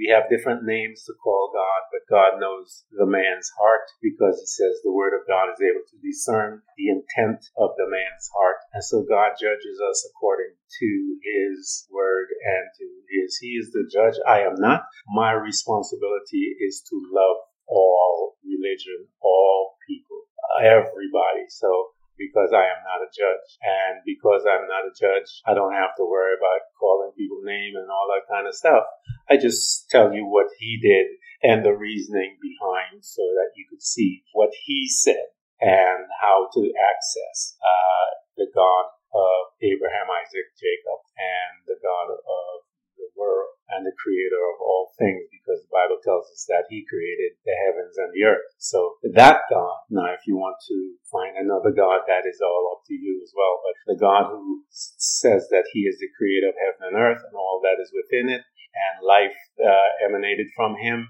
we 0.01 0.09
have 0.09 0.33
different 0.33 0.65
names 0.65 1.05
to 1.05 1.13
call 1.21 1.53
God, 1.53 1.81
but 1.93 2.09
God 2.09 2.41
knows 2.41 2.89
the 2.89 3.05
man's 3.05 3.53
heart 3.53 3.85
because 4.01 4.41
he 4.41 4.49
says 4.49 4.81
the 4.81 4.91
word 4.91 5.13
of 5.13 5.29
God 5.29 5.53
is 5.53 5.61
able 5.61 5.85
to 5.85 6.01
discern 6.01 6.65
the 6.73 6.89
intent 6.89 7.37
of 7.53 7.77
the 7.77 7.85
man's 7.85 8.25
heart. 8.33 8.57
And 8.73 8.81
so 8.81 9.05
God 9.05 9.37
judges 9.37 9.77
us 9.77 10.01
according 10.09 10.57
to 10.57 10.89
his 11.21 11.85
word 11.93 12.33
and 12.33 12.65
to 12.81 12.85
his. 13.13 13.37
He 13.37 13.61
is 13.61 13.69
the 13.69 13.85
judge. 13.93 14.17
I 14.25 14.41
am 14.41 14.57
not. 14.57 14.89
My 15.05 15.37
responsibility 15.37 16.57
is 16.57 16.81
to 16.89 16.97
love 17.13 17.37
all 17.69 18.41
religion, 18.41 19.05
all 19.21 19.77
people, 19.85 20.25
everybody. 20.65 21.45
So 21.53 21.93
because 22.21 22.53
I 22.53 22.69
am 22.69 22.85
not 22.85 23.01
a 23.01 23.09
judge. 23.09 23.49
And 23.65 24.05
because 24.05 24.45
I'm 24.45 24.69
not 24.69 24.85
a 24.85 24.93
judge, 24.93 25.41
I 25.49 25.57
don't 25.57 25.73
have 25.73 25.97
to 25.97 26.05
worry 26.05 26.37
about 26.37 26.69
calling 26.77 27.17
people 27.17 27.41
name 27.41 27.73
and 27.73 27.89
all 27.89 28.05
that 28.13 28.29
kind 28.29 28.45
of 28.45 28.53
stuff. 28.53 28.85
I 29.25 29.41
just 29.41 29.89
tell 29.89 30.13
you 30.13 30.29
what 30.29 30.53
he 30.61 30.77
did 30.77 31.17
and 31.41 31.65
the 31.65 31.73
reasoning 31.73 32.37
behind 32.37 33.01
so 33.01 33.25
that 33.41 33.57
you 33.57 33.65
could 33.65 33.81
see 33.81 34.21
what 34.37 34.53
he 34.53 34.85
said 34.85 35.33
and 35.57 36.05
how 36.21 36.45
to 36.53 36.61
access 36.77 37.57
uh, 37.57 38.07
the 38.37 38.49
God 38.53 38.85
of 39.13 39.57
Abraham, 39.61 40.07
Isaac, 40.09 40.53
Jacob, 40.57 41.01
and 41.17 41.65
the 41.65 41.79
God 41.81 42.13
of 42.13 42.55
the 42.97 43.09
world 43.17 43.57
and 43.71 43.87
the 43.87 43.95
creator 43.95 44.39
of 44.39 44.57
all 44.59 44.91
things 44.99 45.23
because 45.31 45.63
the 45.63 45.73
Bible 45.73 45.99
tells 46.03 46.27
us 46.31 46.45
that 46.47 46.67
he 46.69 46.85
created 46.85 47.35
the 47.43 47.55
heavens 47.67 47.95
and 47.97 48.11
the 48.11 48.27
earth. 48.27 48.47
So 48.59 48.99
that 49.15 49.47
God, 49.49 49.77
now 49.89 50.11
if 50.11 50.27
you 50.27 50.35
want 50.35 50.59
to 50.67 50.77
find 51.11 51.39
another 51.39 51.71
God, 51.71 52.03
that 52.07 52.27
is 52.27 52.39
all 52.43 52.75
up 52.75 52.83
to 52.87 52.95
you 52.95 53.19
as 53.23 53.31
well. 53.35 53.55
But 53.63 53.75
the 53.95 53.99
God 53.99 54.31
who 54.31 54.63
says 54.69 55.47
that 55.51 55.67
he 55.73 55.87
is 55.87 55.99
the 55.99 56.11
creator 56.17 56.49
of 56.49 56.59
heaven 56.59 56.91
and 56.91 56.97
earth 56.99 57.23
and 57.23 57.35
all 57.35 57.61
that 57.63 57.81
is 57.81 57.91
within 57.95 58.29
it 58.29 58.43
and 58.71 58.95
life 59.03 59.35
uh, 59.59 59.89
emanated 60.07 60.47
from 60.55 60.75
him, 60.75 61.09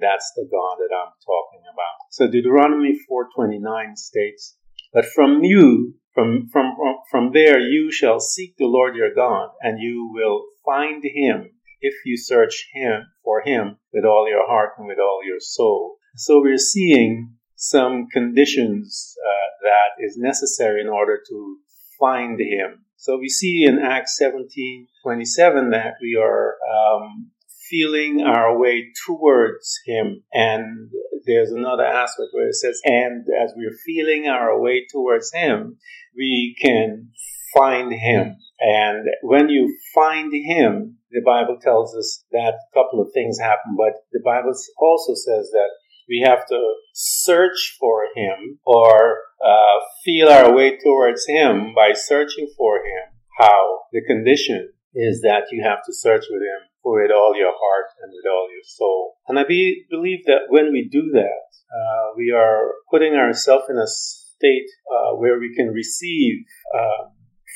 that's 0.00 0.32
the 0.36 0.48
God 0.50 0.80
that 0.80 0.94
I'm 0.94 1.12
talking 1.20 1.64
about. 1.68 1.96
So 2.10 2.28
Deuteronomy 2.28 2.98
4:29 3.08 3.96
states, 3.96 4.56
"But 4.92 5.04
from 5.04 5.44
you, 5.44 5.94
from 6.14 6.48
from 6.48 6.76
from 7.10 7.32
there 7.32 7.58
you 7.58 7.90
shall 7.92 8.20
seek 8.20 8.56
the 8.56 8.66
Lord 8.66 8.96
your 8.96 9.14
God, 9.14 9.50
and 9.60 9.78
you 9.80 10.10
will 10.12 10.46
find 10.64 11.02
him 11.04 11.50
if 11.82 11.94
you 12.06 12.16
search 12.16 12.68
him 12.72 13.02
for 13.22 13.42
him 13.42 13.76
with 13.92 14.04
all 14.04 14.28
your 14.28 14.46
heart 14.46 14.70
and 14.78 14.86
with 14.86 14.98
all 14.98 15.20
your 15.26 15.40
soul. 15.40 15.96
So 16.16 16.40
we're 16.40 16.56
seeing 16.56 17.34
some 17.56 18.06
conditions 18.12 19.14
uh, 19.24 19.68
that 19.68 20.04
is 20.04 20.16
necessary 20.16 20.80
in 20.80 20.88
order 20.88 21.20
to 21.28 21.56
find 22.00 22.40
him. 22.40 22.84
So 22.96 23.18
we 23.18 23.28
see 23.28 23.64
in 23.64 23.78
Acts 23.80 24.16
17, 24.16 24.86
27 25.04 25.70
that 25.70 25.94
we 26.00 26.16
are 26.20 26.54
um, 26.72 27.30
feeling 27.68 28.22
our 28.22 28.58
way 28.58 28.92
towards 29.06 29.80
him. 29.86 30.22
And 30.32 30.90
there's 31.26 31.50
another 31.50 31.84
aspect 31.84 32.28
where 32.32 32.48
it 32.48 32.54
says, 32.54 32.80
and 32.84 33.24
as 33.40 33.52
we're 33.56 33.76
feeling 33.84 34.28
our 34.28 34.60
way 34.60 34.86
towards 34.90 35.32
him, 35.32 35.78
we 36.16 36.54
can 36.60 37.10
find 37.54 37.92
him. 37.92 38.36
And 38.60 39.08
when 39.22 39.48
you 39.48 39.76
find 39.94 40.32
him, 40.32 40.98
the 41.10 41.22
Bible 41.24 41.58
tells 41.60 41.94
us 41.96 42.24
that 42.32 42.54
a 42.54 42.74
couple 42.74 43.00
of 43.00 43.12
things 43.12 43.38
happen, 43.38 43.76
but 43.76 44.04
the 44.12 44.22
Bible 44.24 44.52
also 44.78 45.14
says 45.14 45.50
that 45.52 45.70
we 46.08 46.24
have 46.26 46.46
to 46.46 46.74
search 46.94 47.76
for 47.78 48.06
him 48.14 48.58
or 48.64 49.18
uh, 49.44 49.78
feel 50.04 50.28
our 50.28 50.54
way 50.54 50.78
towards 50.78 51.26
him 51.26 51.74
by 51.74 51.92
searching 51.92 52.48
for 52.56 52.76
him. 52.76 53.12
How? 53.38 53.80
The 53.92 54.02
condition 54.06 54.72
is 54.94 55.22
that 55.22 55.44
you 55.50 55.62
have 55.64 55.84
to 55.86 55.92
search 55.92 56.24
with 56.30 56.42
him 56.42 56.68
with 56.84 57.10
all 57.10 57.34
your 57.36 57.52
heart 57.52 57.86
and 58.02 58.12
with 58.12 58.30
all 58.30 58.48
your 58.50 58.64
soul. 58.64 59.14
And 59.28 59.38
I 59.38 59.44
be, 59.44 59.84
believe 59.90 60.24
that 60.26 60.48
when 60.48 60.72
we 60.72 60.88
do 60.90 61.10
that, 61.12 61.48
uh, 61.72 62.12
we 62.16 62.32
are 62.32 62.74
putting 62.90 63.14
ourselves 63.14 63.64
in 63.68 63.76
a 63.76 63.86
state 63.86 64.68
uh, 64.90 65.16
where 65.16 65.38
we 65.38 65.54
can 65.54 65.68
receive 65.68 66.44
uh, 66.76 67.08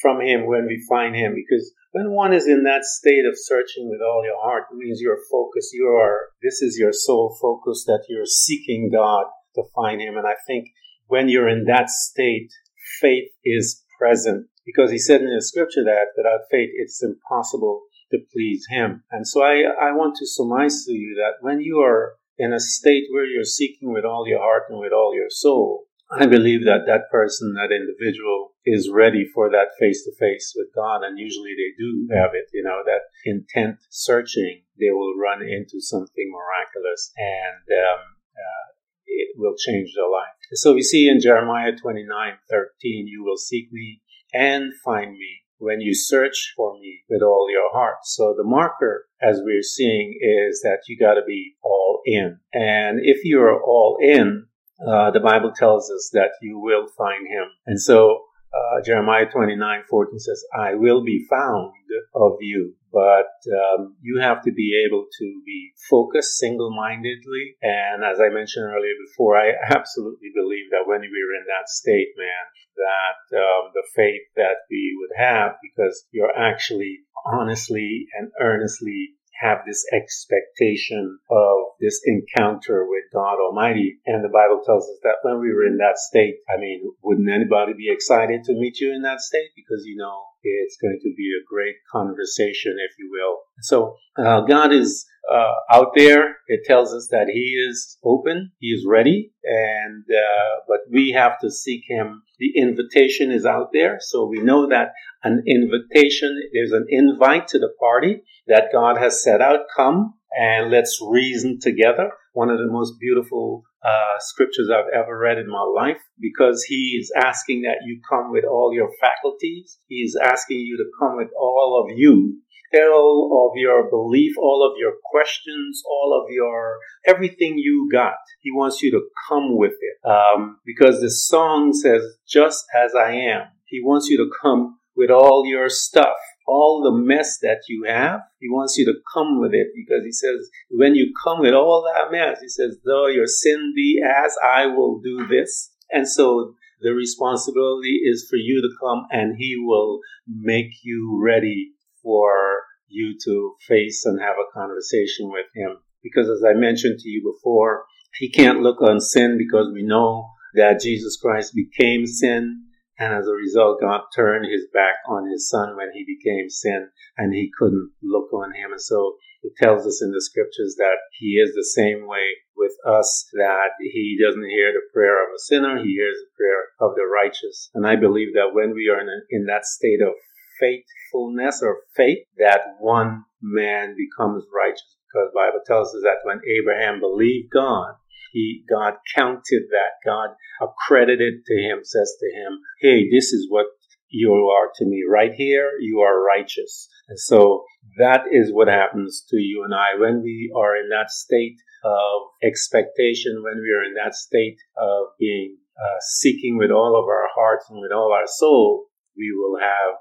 from 0.03 0.21
him 0.21 0.47
when 0.47 0.67
we 0.67 0.85
find 0.88 1.15
him 1.15 1.35
because 1.35 1.73
when 1.97 2.12
one 2.12 2.35
is 2.35 2.47
in 2.47 2.65
that 2.65 2.85
state 2.85 3.25
of 3.26 3.38
searching 3.38 3.88
with 3.88 4.03
all 4.03 4.23
your 4.23 4.38
heart, 4.38 4.65
it 4.71 4.76
means 4.76 5.00
you're 5.00 5.25
focused. 5.33 5.73
You 5.73 5.87
are, 5.88 6.29
this 6.43 6.61
is 6.61 6.76
your 6.79 6.93
sole 6.93 7.38
focus 7.41 7.85
that 7.87 8.05
you're 8.07 8.26
seeking 8.26 8.91
God 8.93 9.25
to 9.55 9.62
find 9.75 10.03
Him. 10.03 10.19
And 10.19 10.26
I 10.26 10.35
think 10.47 10.69
when 11.07 11.31
you're 11.31 11.49
in 11.49 11.65
that 11.65 11.88
state, 11.88 12.53
faith 13.00 13.31
is 13.47 13.83
present 13.99 14.47
because 14.67 14.91
He 14.91 14.99
said 14.99 15.23
in 15.23 15.35
the 15.35 15.41
scripture 15.41 15.85
that 15.85 16.09
without 16.19 16.41
faith, 16.50 16.69
it's 16.75 17.03
impossible 17.03 17.81
to 18.11 18.19
please 18.31 18.67
Him. 18.69 19.03
And 19.11 19.26
so 19.26 19.43
I, 19.43 19.62
I 19.81 19.93
want 19.93 20.17
to 20.17 20.26
surmise 20.26 20.85
to 20.85 20.93
you 20.93 21.15
that 21.17 21.43
when 21.43 21.61
you 21.61 21.79
are 21.79 22.17
in 22.37 22.53
a 22.53 22.61
state 22.61 23.05
where 23.11 23.25
you're 23.25 23.45
seeking 23.45 23.91
with 23.91 24.05
all 24.05 24.29
your 24.29 24.41
heart 24.41 24.65
and 24.69 24.79
with 24.79 24.93
all 24.93 25.15
your 25.15 25.31
soul, 25.31 25.86
I 26.11 26.27
believe 26.27 26.65
that 26.65 26.87
that 26.87 27.11
person, 27.11 27.55
that 27.55 27.75
individual 27.75 28.55
is 28.65 28.91
ready 28.93 29.27
for 29.35 29.51
that 29.51 29.75
face 29.79 30.05
to 30.05 30.13
face 30.19 30.55
with 30.57 30.69
God. 30.75 31.03
And 31.03 31.19
usually 31.19 31.55
they 31.57 31.75
do 31.77 32.09
have 32.15 32.31
it, 32.35 32.47
you 32.53 32.63
know, 32.63 32.83
that 32.87 33.03
intent 33.25 33.79
searching, 33.91 34.63
they 34.79 34.91
will 34.91 35.15
run 35.21 35.43
into 35.43 35.81
something 35.81 36.33
miraculous 36.33 37.13
and, 37.17 37.79
um, 37.79 38.01
uh, 38.37 38.67
it 39.07 39.31
will 39.37 39.55
change 39.57 39.95
their 39.95 40.09
life. 40.09 40.35
So 40.55 40.75
we 40.75 40.83
see 40.83 41.09
in 41.09 41.21
Jeremiah 41.21 41.73
29, 41.77 42.39
13, 42.51 43.07
you 43.09 43.25
will 43.25 43.37
seek 43.37 43.73
me 43.73 44.03
and 44.33 44.73
find 44.85 45.13
me 45.13 45.43
when 45.59 45.81
you 45.81 45.95
search 45.95 46.53
for 46.57 46.79
me 46.79 47.01
with 47.09 47.23
all 47.23 47.49
your 47.51 47.73
heart. 47.73 47.99
So 48.05 48.35
the 48.37 48.45
marker, 48.45 49.07
as 49.21 49.41
we're 49.43 49.63
seeing, 49.63 50.19
is 50.21 50.61
that 50.63 50.81
you 50.87 50.99
got 50.99 51.15
to 51.15 51.25
be 51.27 51.55
all 51.63 52.01
in. 52.05 52.39
And 52.53 53.01
if 53.03 53.25
you're 53.25 53.61
all 53.63 53.99
in, 54.01 54.47
uh, 54.80 55.11
the 55.11 55.21
Bible 55.21 55.52
tells 55.54 55.90
us 55.90 56.11
that 56.12 56.30
you 56.42 56.59
will 56.59 56.87
find 56.97 57.26
him. 57.26 57.49
And 57.66 57.80
so 57.80 58.25
uh, 58.52 58.83
Jeremiah 58.85 59.26
29, 59.26 59.83
14 59.88 60.18
says, 60.18 60.45
I 60.56 60.75
will 60.75 61.04
be 61.04 61.26
found 61.28 61.73
of 62.16 62.38
you. 62.40 62.75
But 62.92 63.28
um, 63.52 63.97
you 64.00 64.21
have 64.21 64.42
to 64.45 64.52
be 64.52 64.73
able 64.88 65.04
to 65.18 65.42
be 65.45 65.73
focused 65.90 66.38
single 66.38 66.75
mindedly. 66.75 67.56
And 67.61 68.02
as 68.02 68.21
I 68.21 68.33
mentioned 68.33 68.64
earlier 68.64 68.97
before, 69.06 69.37
I 69.37 69.52
absolutely 69.68 70.33
believe 70.35 70.71
that 70.71 70.87
when 70.87 71.00
we're 71.00 71.37
in 71.37 71.47
that 71.47 71.68
state, 71.68 72.16
man, 72.16 72.45
that 72.76 73.37
um, 73.37 73.71
the 73.75 73.85
faith 73.95 74.25
that 74.37 74.64
we 74.71 74.97
would 74.99 75.14
have, 75.16 75.56
because 75.61 76.04
you're 76.11 76.37
actually 76.37 77.00
honestly 77.26 78.06
and 78.18 78.30
earnestly 78.40 79.16
have 79.40 79.59
this 79.66 79.85
expectation 79.93 81.19
of 81.31 81.59
this 81.81 82.00
encounter 82.07 82.87
with 82.88 83.05
God 83.12 83.38
Almighty. 83.38 83.99
And 84.07 84.25
the 84.25 84.33
Bible 84.33 84.62
tells 84.64 84.85
us 84.85 84.99
that 85.02 85.23
when 85.23 85.40
we 85.40 85.52
were 85.52 85.66
in 85.66 85.78
that 85.78 85.99
state, 85.99 86.37
I 86.49 86.59
mean, 86.59 86.93
wouldn't 87.02 87.31
anybody 87.31 87.73
be 87.76 87.90
excited 87.90 88.45
to 88.45 88.55
meet 88.55 88.81
you 88.81 88.95
in 88.95 89.02
that 89.02 89.21
state? 89.21 89.50
Because 89.55 89.85
you 89.85 89.97
know, 89.97 90.23
it's 90.43 90.76
going 90.81 90.99
to 91.02 91.14
be 91.16 91.31
a 91.37 91.45
great 91.49 91.76
conversation, 91.90 92.76
if 92.78 92.97
you 92.99 93.11
will. 93.12 93.38
So, 93.61 93.97
uh, 94.19 94.43
God 94.43 94.73
is 94.73 95.07
uh, 95.33 95.54
out 95.71 95.92
there. 95.97 96.37
It 96.47 96.61
tells 96.64 96.92
us 96.95 97.09
that 97.11 97.28
He 97.28 97.56
is 97.68 97.99
open, 98.04 98.52
He 98.59 98.68
is 98.68 98.85
ready, 98.87 99.33
and 99.45 100.04
uh, 100.11 100.61
but 100.68 100.80
we 100.90 101.12
have 101.12 101.38
to 101.40 101.50
seek 101.50 101.83
Him. 101.88 102.23
The 102.38 102.52
invitation 102.56 103.30
is 103.30 103.47
out 103.47 103.68
there, 103.73 103.99
so 104.00 104.26
we 104.26 104.40
know 104.40 104.68
that 104.68 104.92
an 105.23 105.42
invitation, 105.47 106.40
there's 106.52 106.73
an 106.73 106.87
invite 106.88 107.49
to 107.49 107.59
the 107.59 107.73
party 107.80 108.23
that 108.47 108.68
God 108.73 108.99
has 108.99 109.23
set 109.23 109.40
out. 109.40 109.61
Come 109.75 110.14
and 110.37 110.71
let's 110.71 111.00
reason 111.02 111.59
together. 111.61 112.11
One 112.33 112.50
of 112.50 112.59
the 112.59 112.71
most 112.71 112.95
beautiful 113.00 113.64
uh, 113.83 114.18
scriptures 114.18 114.68
I've 114.71 114.92
ever 114.92 115.18
read 115.18 115.38
in 115.38 115.49
my 115.49 115.62
life 115.62 116.00
because 116.21 116.64
he 116.64 116.99
is 117.00 117.12
asking 117.16 117.62
that 117.62 117.78
you 117.85 118.00
come 118.09 118.30
with 118.33 118.45
all 118.45 118.73
your 118.75 118.90
faculties. 119.00 119.78
He 119.87 119.97
is 119.97 120.18
asking 120.23 120.59
you 120.59 120.76
to 120.76 120.85
come 121.00 121.16
with 121.16 121.28
all 121.38 121.83
of 121.83 121.97
you 121.97 122.40
all 122.75 123.51
of 123.51 123.59
your 123.59 123.89
belief, 123.91 124.37
all 124.39 124.69
of 124.69 124.79
your 124.79 124.93
questions, 125.05 125.83
all 125.89 126.23
of 126.23 126.31
your 126.31 126.79
everything 127.07 127.59
you 127.59 127.89
got. 127.91 128.15
He 128.41 128.51
wants 128.51 128.83
you 128.83 128.91
to 128.93 129.03
come 129.29 129.57
with 129.57 129.75
it 129.81 130.09
um, 130.09 130.59
because 130.65 131.01
the 131.01 131.11
song 131.11 131.73
says, 131.73 132.03
"Just 132.29 132.65
as 132.75 132.95
I 132.95 133.13
am." 133.13 133.49
He 133.67 133.81
wants 133.83 134.09
you 134.09 134.17
to 134.19 134.31
come 134.41 134.79
with 134.97 135.11
all 135.11 135.45
your 135.45 135.69
stuff, 135.69 136.17
all 136.47 136.83
the 136.83 136.97
mess 136.97 137.39
that 137.43 137.63
you 137.69 137.85
have. 137.87 138.21
He 138.41 138.49
wants 138.49 138.79
you 138.79 138.87
to 138.87 138.95
come 139.13 139.41
with 139.41 139.53
it 139.53 139.69
because 139.75 140.05
he 140.05 140.13
says, 140.13 140.49
when 140.71 140.95
you 140.95 141.13
come 141.23 141.41
with 141.41 141.55
all 141.55 141.85
that 141.93 142.11
mess, 142.11 142.41
he 142.41 142.49
says, 142.49 142.79
though 142.85 143.07
your 143.07 143.27
sin 143.27 143.73
be 143.75 144.01
as 144.03 144.35
I 144.43 144.67
will 144.67 145.01
do 145.01 145.27
this. 145.27 145.73
And 145.91 146.09
so 146.09 146.55
the 146.81 146.93
responsibility 146.93 148.01
is 148.05 148.27
for 148.29 148.37
you 148.37 148.63
to 148.63 148.69
come 148.81 149.07
and 149.11 149.37
he 149.37 149.57
will 149.59 150.01
make 150.29 150.73
you 150.83 151.21
ready 151.23 151.73
for 152.07 152.63
you 152.87 153.19
to 153.25 153.55
face 153.67 154.07
and 154.07 154.21
have 154.21 154.37
a 154.39 154.53
conversation 154.57 155.29
with 155.29 155.47
him. 155.57 155.79
Because 156.05 156.29
as 156.29 156.45
I 156.49 156.55
mentioned 156.55 157.01
to 157.01 157.09
you 157.09 157.35
before, 157.35 157.85
he 158.15 158.31
can't 158.31 158.63
look 158.63 158.81
on 158.81 159.01
sin 159.01 159.37
because 159.37 159.73
we 159.75 159.83
know 159.83 160.31
that 160.55 160.81
Jesus 160.81 161.19
Christ 161.21 161.53
became 161.53 162.07
sin. 162.07 162.63
And 162.99 163.13
as 163.13 163.27
a 163.27 163.33
result, 163.33 163.81
God 163.81 164.03
turned 164.15 164.47
his 164.47 164.69
back 164.73 164.95
on 165.09 165.29
his 165.29 165.51
son 165.51 165.77
when 165.77 165.91
he 165.93 166.07
became 166.07 166.49
sin 166.49 166.89
and 167.19 167.35
he 167.35 167.51
couldn't 167.59 167.91
look 168.03 168.33
on 168.33 168.55
him. 168.55 168.71
And 168.71 168.81
so 168.81 169.17
it 169.43 169.53
tells 169.61 169.85
us 169.85 170.01
in 170.01 170.13
the 170.13 170.23
scriptures 170.23 170.77
that 170.79 170.97
he 171.19 171.43
is 171.43 171.55
the 171.55 171.65
same 171.65 172.07
way 172.07 172.39
with 172.57 172.73
us, 172.87 173.29
that 173.35 173.75
he 173.81 174.17
doesn't 174.23 174.49
hear 174.49 174.73
the 174.73 174.87
prayer 174.95 175.23
of 175.25 175.35
a 175.35 175.43
sinner. 175.43 175.77
He 175.83 175.93
hears 175.93 176.17
the 176.23 176.37
prayer 176.39 176.63
of 176.81 176.95
the 176.95 177.05
righteous. 177.05 177.69
And 177.75 177.87
I 177.87 177.97
believe 177.97 178.33
that 178.35 178.55
when 178.55 178.75
we 178.75 178.89
are 178.89 179.01
in, 179.01 179.09
a, 179.09 179.19
in 179.29 179.47
that 179.47 179.67
state 179.67 180.01
of 180.01 180.15
faithfulness 180.61 181.63
or 181.63 181.79
faith 181.95 182.19
that 182.39 182.61
one 182.79 183.25
man 183.43 183.97
becomes 183.97 184.45
righteous 184.55 184.97
because 185.07 185.31
Bible 185.35 185.61
tells 185.67 185.95
us 185.95 186.03
that 186.03 186.25
when 186.25 186.41
Abraham 186.49 187.01
believed 187.01 187.51
God, 187.53 187.95
he 188.33 188.65
God 188.69 188.95
counted 189.15 189.65
that 189.71 190.05
God 190.05 190.31
accredited 190.61 191.45
to 191.47 191.55
him 191.55 191.81
says 191.83 192.17
to 192.21 192.39
him, 192.39 192.61
"Hey, 192.81 193.09
this 193.09 193.33
is 193.33 193.47
what 193.49 193.67
you 194.09 194.33
are 194.33 194.71
to 194.77 194.85
me 194.85 195.05
right 195.09 195.33
here. 195.33 195.73
You 195.81 196.01
are 196.01 196.23
righteous." 196.23 196.89
And 197.09 197.19
so 197.19 197.65
that 197.99 198.25
is 198.31 198.53
what 198.53 198.69
happens 198.69 199.25
to 199.31 199.37
you 199.37 199.65
and 199.65 199.75
I 199.75 199.95
when 199.99 200.23
we 200.23 200.53
are 200.55 200.77
in 200.77 200.89
that 200.91 201.11
state 201.11 201.59
of 201.85 202.23
expectation, 202.43 203.43
when 203.43 203.61
we 203.63 203.71
are 203.71 203.85
in 203.85 203.95
that 203.95 204.15
state 204.15 204.59
of 204.77 205.07
being 205.19 205.57
uh, 205.79 206.01
seeking 206.01 206.57
with 206.59 206.71
all 206.71 206.99
of 206.99 207.05
our 207.05 207.29
hearts 207.35 207.67
and 207.71 207.81
with 207.81 207.93
all 207.93 208.13
our 208.13 208.27
soul, 208.27 208.87
we 209.17 209.33
will 209.33 209.59
have 209.61 209.95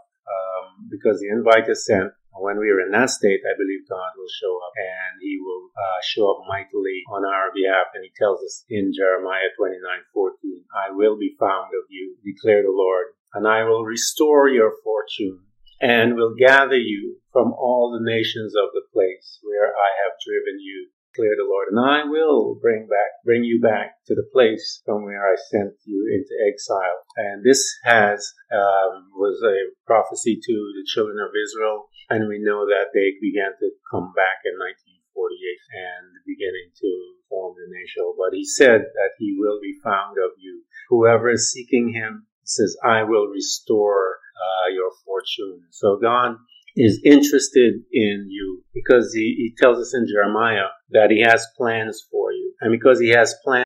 because 0.90 1.20
the 1.20 1.30
invite 1.30 1.70
is 1.70 1.86
sent. 1.86 2.12
When 2.36 2.60
we 2.60 2.68
are 2.68 2.84
in 2.84 2.92
that 2.92 3.10
state, 3.10 3.40
I 3.48 3.56
believe 3.56 3.88
God 3.88 4.12
will 4.18 4.28
show 4.28 4.60
up 4.60 4.76
and 4.76 5.24
He 5.24 5.40
will 5.40 5.72
uh, 5.72 6.00
show 6.04 6.28
up 6.36 6.44
mightily 6.48 7.08
on 7.08 7.24
our 7.24 7.56
behalf. 7.56 7.96
And 7.96 8.04
He 8.04 8.12
tells 8.20 8.44
us 8.44 8.66
in 8.68 8.92
Jeremiah 8.92 9.56
29 9.56 9.80
14, 10.12 10.66
I 10.76 10.92
will 10.92 11.16
be 11.16 11.40
found 11.40 11.72
of 11.72 11.88
you, 11.90 12.18
declare 12.28 12.64
the 12.64 12.76
Lord, 12.76 13.16
and 13.34 13.48
I 13.48 13.64
will 13.64 13.86
restore 13.88 14.50
your 14.50 14.74
fortune 14.84 15.48
and 15.80 16.16
will 16.16 16.36
gather 16.36 16.78
you 16.78 17.20
from 17.32 17.54
all 17.54 17.92
the 17.92 18.04
nations 18.04 18.56
of 18.56 18.72
the 18.74 18.88
place 18.92 19.40
where 19.44 19.72
I 19.72 19.90
have 20.04 20.20
driven 20.24 20.60
you 20.60 20.90
declare 21.16 21.36
the 21.38 21.48
Lord, 21.48 21.72
and 21.72 21.80
I 21.80 22.04
will 22.10 22.56
bring 22.62 22.88
back, 22.88 23.24
bring 23.24 23.44
you 23.44 23.60
back 23.62 24.04
to 24.08 24.16
the 24.16 24.28
place 24.34 24.82
from 24.86 25.04
where 25.04 25.24
I 25.24 25.36
sent 25.52 25.74
you 25.86 26.04
into 26.12 26.36
exile. 26.52 27.00
And 27.16 27.44
this 27.44 27.64
has 27.84 28.20
um, 28.52 29.10
was 29.16 29.42
a 29.44 29.72
prophecy 29.88 30.36
to 30.36 30.56
the 30.76 30.86
children 30.86 31.18
of 31.20 31.32
Israel, 31.32 31.88
and 32.10 32.28
we 32.28 32.40
know 32.40 32.66
that 32.68 32.92
they 32.94 33.16
began 33.22 33.56
to 33.60 33.72
come 33.92 34.12
back 34.16 34.44
in 34.44 34.60
1948 34.60 35.40
and 35.72 36.06
beginning 36.28 36.70
to 36.76 36.92
form 37.30 37.56
the 37.56 37.72
nation. 37.72 38.12
But 38.18 38.36
he 38.36 38.44
said 38.44 38.82
that 38.84 39.16
he 39.18 39.36
will 39.38 39.60
be 39.62 39.80
found 39.84 40.18
of 40.20 40.36
you. 40.38 40.64
Whoever 40.90 41.32
is 41.32 41.52
seeking 41.52 41.94
him 41.94 42.28
says, 42.44 42.76
I 42.84 43.04
will 43.04 43.28
restore 43.28 44.20
uh, 44.36 44.70
your 44.74 44.92
fortune. 45.06 45.66
So 45.72 45.98
God 45.98 46.38
is 46.76 47.02
interested 47.06 47.76
in 47.92 48.28
you 48.30 48.64
because 48.74 49.14
he, 49.14 49.36
he 49.38 49.54
tells 49.58 49.80
us 49.80 49.94
in 49.94 50.06
Jeremiah 50.08 50.68
that 50.92 51.10
he 51.10 51.22
has 51.22 51.48
plans 51.58 52.04
for 52.12 52.32
you. 52.32 52.54
And 52.62 52.72
because 52.72 53.00
he 53.00 53.10
has 53.10 53.34
plans. 53.44 53.66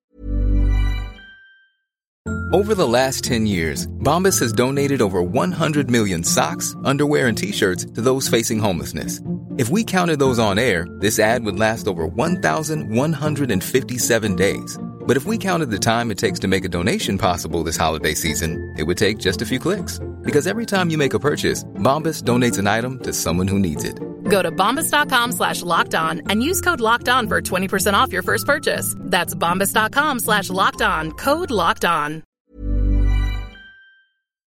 Over 2.52 2.74
the 2.74 2.88
last 2.88 3.24
10 3.26 3.46
years, 3.46 3.86
Bombas 3.88 4.40
has 4.40 4.52
donated 4.52 5.04
over 5.04 5.22
100 5.22 5.92
million 5.92 6.24
socks, 6.24 6.76
underwear, 6.84 7.28
and 7.28 7.38
t 7.38 7.52
shirts 7.52 7.86
to 7.86 8.02
those 8.02 8.28
facing 8.28 8.58
homelessness. 8.58 9.22
If 9.60 9.70
we 9.70 9.84
counted 9.84 10.18
those 10.18 10.40
on 10.40 10.58
air, 10.58 10.88
this 11.00 11.20
ad 11.20 11.46
would 11.46 11.60
last 11.60 11.88
over 11.88 12.08
1,157 12.08 14.36
days. 14.36 14.80
But 14.82 15.18
if 15.18 15.26
we 15.26 15.38
counted 15.38 15.70
the 15.70 15.78
time 15.78 16.10
it 16.10 16.18
takes 16.18 16.40
to 16.40 16.48
make 16.48 16.66
a 16.66 16.70
donation 16.70 17.20
possible 17.20 17.64
this 17.64 17.78
holiday 17.78 18.16
season, 18.16 18.74
it 18.78 18.84
would 18.84 18.98
take 18.98 19.20
just 19.20 19.44
a 19.44 19.46
few 19.46 19.60
clicks. 19.60 20.00
Because 20.30 20.46
every 20.46 20.68
time 20.68 20.92
you 20.92 20.98
make 21.00 21.16
a 21.16 21.20
purchase, 21.20 21.64
Bombas 21.82 22.22
donates 22.22 22.60
an 22.60 22.68
item 22.68 23.00
to 23.00 23.12
someone 23.14 23.48
who 23.48 23.58
needs 23.58 23.84
it. 23.84 23.98
Go 24.30 24.44
to 24.44 24.52
bombas.com 24.52 25.32
slash 25.32 25.64
locked 25.64 25.96
on 25.96 26.22
and 26.30 26.44
use 26.44 26.62
code 26.62 26.82
locked 26.82 27.10
on 27.10 27.28
for 27.28 27.42
20% 27.42 27.96
off 27.96 28.14
your 28.14 28.22
first 28.22 28.46
purchase. 28.46 28.94
That's 29.00 29.34
bombas.com 29.34 30.20
slash 30.20 30.52
locked 30.52 30.84
on, 30.84 31.14
code 31.14 31.50
locked 31.50 31.84
on. 31.84 32.22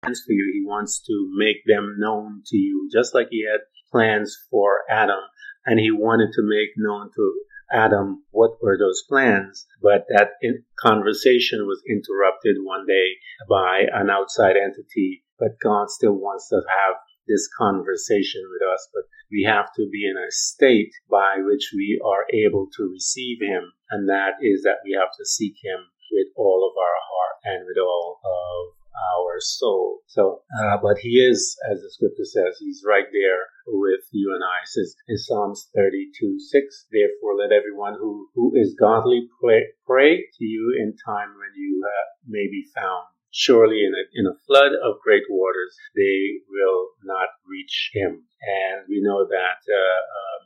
For 0.04 0.12
you, 0.28 0.52
he 0.54 0.62
wants 0.64 1.02
to 1.08 1.28
make 1.36 1.64
them 1.66 1.96
known 1.98 2.42
to 2.46 2.56
you, 2.56 2.88
just 2.92 3.12
like 3.12 3.26
he 3.30 3.44
had 3.44 3.62
plans 3.90 4.36
for 4.52 4.82
Adam, 4.88 5.24
and 5.66 5.80
he 5.80 5.90
wanted 5.90 6.28
to 6.34 6.42
make 6.44 6.70
known 6.76 7.10
to 7.16 7.32
Adam 7.72 8.22
what 8.30 8.62
were 8.62 8.78
those 8.78 9.02
plans, 9.08 9.66
but 9.82 10.04
that 10.08 10.34
conversation 10.78 11.66
was 11.66 11.82
interrupted 11.90 12.58
one 12.62 12.86
day 12.86 13.16
by 13.48 13.86
an 13.92 14.08
outside 14.08 14.54
entity 14.56 15.23
but 15.44 15.60
God 15.60 15.90
still 15.90 16.16
wants 16.16 16.48
to 16.48 16.64
have 16.64 16.96
this 17.28 17.48
conversation 17.52 18.40
with 18.48 18.64
us, 18.64 18.88
but 18.94 19.04
we 19.30 19.44
have 19.44 19.68
to 19.76 19.84
be 19.92 20.08
in 20.08 20.16
a 20.16 20.32
state 20.32 20.92
by 21.10 21.36
which 21.36 21.68
we 21.76 22.00
are 22.00 22.24
able 22.32 22.68
to 22.76 22.88
receive 22.88 23.44
Him, 23.44 23.72
and 23.90 24.08
that 24.08 24.40
is 24.40 24.62
that 24.62 24.80
we 24.84 24.96
have 24.96 25.12
to 25.20 25.24
seek 25.24 25.56
Him 25.62 25.84
with 26.12 26.28
all 26.36 26.64
of 26.64 26.72
our 26.80 26.98
heart 27.04 27.36
and 27.44 27.66
with 27.68 27.76
all 27.76 28.20
of 28.24 28.72
our 29.12 29.36
soul. 29.40 30.00
So, 30.06 30.40
uh, 30.60 30.78
but 30.80 30.96
He 30.96 31.20
is, 31.20 31.56
as 31.70 31.80
the 31.80 31.90
Scripture 31.92 32.24
says, 32.24 32.56
He's 32.58 32.84
right 32.86 33.08
there 33.12 33.44
with 33.66 34.04
you 34.12 34.32
and 34.32 34.44
I. 34.44 34.64
It 34.64 34.68
says 34.68 34.96
in 35.08 35.18
Psalms 35.18 35.68
32, 35.76 36.38
6, 36.40 36.86
therefore 36.92 37.36
let 37.36 37.52
everyone 37.52 38.00
who, 38.00 38.28
who 38.34 38.52
is 38.56 38.76
godly 38.80 39.28
pray, 39.42 39.64
pray 39.84 40.24
to 40.38 40.44
you 40.44 40.72
in 40.80 40.96
time 41.04 41.36
when 41.36 41.52
you 41.54 41.84
uh, 41.84 42.04
may 42.28 42.48
be 42.48 42.64
found 42.74 43.12
surely 43.34 43.82
in 43.82 43.92
a, 43.92 44.04
in 44.14 44.26
a 44.30 44.38
flood 44.46 44.72
of 44.78 45.02
great 45.02 45.26
waters, 45.28 45.74
they 45.96 46.38
will 46.48 46.94
not 47.02 47.28
reach 47.44 47.90
him. 47.92 48.22
And 48.46 48.86
we 48.88 49.02
know 49.02 49.26
that, 49.26 49.58
uh, 49.66 50.02
um, 50.14 50.42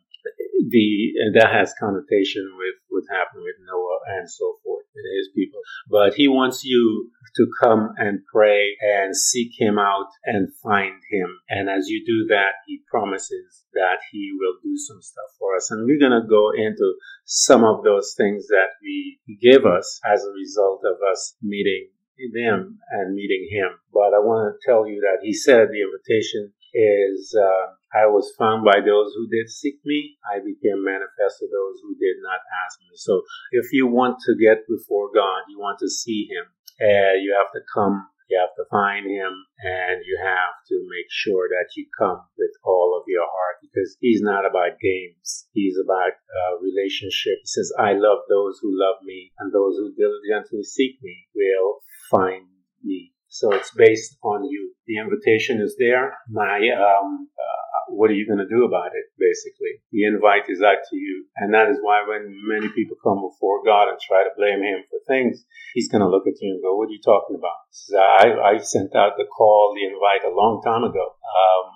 the, 0.73 1.13
that 1.35 1.53
has 1.53 1.75
connotation 1.79 2.49
with 2.57 2.75
what 2.89 3.05
happened 3.13 3.45
with 3.45 3.61
Noah 3.65 4.01
and 4.17 4.29
so 4.29 4.57
forth 4.65 4.85
with 4.95 5.05
his 5.17 5.29
people. 5.37 5.61
But 5.89 6.15
he 6.15 6.29
wants 6.29 6.65
you 6.65 7.11
to 7.37 7.47
come 7.63 7.93
and 7.99 8.21
pray 8.33 8.77
and 8.81 9.15
seek 9.15 9.53
him 9.59 9.79
out 9.79 10.09
and 10.25 10.49
find 10.63 10.97
him. 11.11 11.39
And 11.49 11.69
as 11.69 11.89
you 11.89 12.05
do 12.05 12.27
that, 12.35 12.65
he 12.67 12.81
promises 12.91 13.65
that 13.75 14.01
he 14.11 14.33
will 14.33 14.57
do 14.63 14.77
some 14.77 15.03
stuff 15.03 15.31
for 15.39 15.57
us. 15.57 15.71
And 15.71 15.85
we're 15.85 16.01
going 16.01 16.21
to 16.21 16.29
go 16.29 16.51
into 16.51 16.95
some 17.25 17.65
of 17.65 17.85
those 17.85 18.15
things 18.17 18.49
that 18.49 18.81
we 18.83 19.21
give 19.41 19.67
us 19.67 20.01
as 20.05 20.25
a 20.25 20.33
result 20.33 20.83
of 20.85 20.97
us 21.13 21.37
meeting 21.43 21.89
them 22.33 22.79
and 22.91 23.15
meeting 23.15 23.49
him. 23.51 23.71
But 23.93 24.15
I 24.15 24.21
want 24.21 24.55
to 24.55 24.59
tell 24.67 24.87
you 24.87 25.01
that 25.01 25.23
he 25.23 25.33
said 25.33 25.69
the 25.69 25.87
invitation 25.87 26.53
is, 26.75 27.35
uh, 27.39 27.75
I 27.95 28.07
was 28.07 28.35
found 28.39 28.65
by 28.65 28.81
those 28.81 29.15
who 29.17 29.29
did 29.31 29.49
seek 29.49 29.81
me. 29.85 30.19
I 30.27 30.39
became 30.39 30.85
manifest 30.85 31.41
to 31.41 31.47
those 31.47 31.81
who 31.83 31.95
did 31.97 32.17
not 32.23 32.41
ask 32.67 32.79
me. 32.81 32.93
So 32.97 33.23
if 33.53 33.73
you 33.73 33.87
want 33.87 34.19
to 34.27 34.37
get 34.37 34.69
before 34.69 35.11
God, 35.15 35.49
you 35.49 35.59
want 35.59 35.79
to 35.81 35.89
see 35.89 36.29
him, 36.29 36.45
uh, 36.83 37.15
you 37.17 37.35
have 37.39 37.51
to 37.53 37.61
come 37.73 38.07
you 38.29 38.39
have 38.39 38.55
to 38.57 38.69
find 38.71 39.09
him 39.09 39.33
and 39.65 40.05
you 40.05 40.21
have 40.23 40.55
to 40.69 40.77
make 40.85 41.09
sure 41.09 41.49
that 41.49 41.73
you 41.77 41.87
come 41.99 42.21
with 42.37 42.53
all 42.65 42.97
of 42.97 43.05
your 43.09 43.25
heart 43.25 43.57
because 43.65 43.97
he's 44.01 44.21
not 44.21 44.45
about 44.45 44.79
games. 44.81 45.49
He's 45.53 45.77
about 45.83 46.13
uh, 46.13 46.61
relationship. 46.61 47.41
He 47.41 47.49
says, 47.49 47.73
I 47.79 47.93
love 47.93 48.29
those 48.29 48.61
who 48.61 48.71
love 48.73 49.01
me 49.03 49.33
and 49.39 49.53
those 49.53 49.77
who 49.77 49.97
diligently 49.97 50.63
seek 50.63 51.01
me 51.03 51.27
will 51.35 51.81
find 52.11 52.47
me. 52.85 53.13
So 53.29 53.53
it's 53.53 53.73
based 53.75 54.17
on 54.23 54.45
you. 54.45 54.73
The 54.87 54.99
invitation 54.99 55.61
is 55.61 55.77
there. 55.79 56.17
My, 56.29 56.61
um, 56.77 57.29
uh, 57.33 57.58
what 57.89 58.11
are 58.11 58.19
you 58.19 58.27
going 58.27 58.43
to 58.43 58.49
do 58.49 58.65
about 58.65 58.93
it, 58.93 59.07
basically? 59.19 59.81
The 59.93 60.05
invite 60.05 60.51
is 60.51 60.63
out 60.63 60.83
to 60.91 60.97
you. 60.97 61.27
And 61.37 61.55
that 61.55 61.71
is 61.71 61.79
why 61.81 62.05
when 62.07 62.35
many 62.47 62.69
people 62.75 62.97
come 63.03 63.23
before 63.23 63.65
God 63.65 63.89
and 63.89 63.99
try 63.99 64.25
to 64.25 64.37
blame 64.37 64.63
him 64.63 64.83
for 64.91 64.99
things, 65.07 65.45
he's 65.75 65.89
going 65.89 66.03
to 66.03 66.11
look 66.11 66.27
at 66.27 66.41
you 66.41 66.55
and 66.55 66.63
go, 66.63 66.77
what 66.77 66.89
are 66.89 66.97
you 66.97 67.03
talking 67.05 67.37
about? 67.39 67.63
I, 67.97 68.55
I 68.55 68.59
sent 68.59 68.95
out 68.95 69.17
the 69.17 69.27
call, 69.27 69.75
the 69.75 69.87
invite 69.87 70.27
a 70.27 70.35
long 70.35 70.61
time 70.65 70.85
ago. 70.85 71.17
Um, 71.25 71.67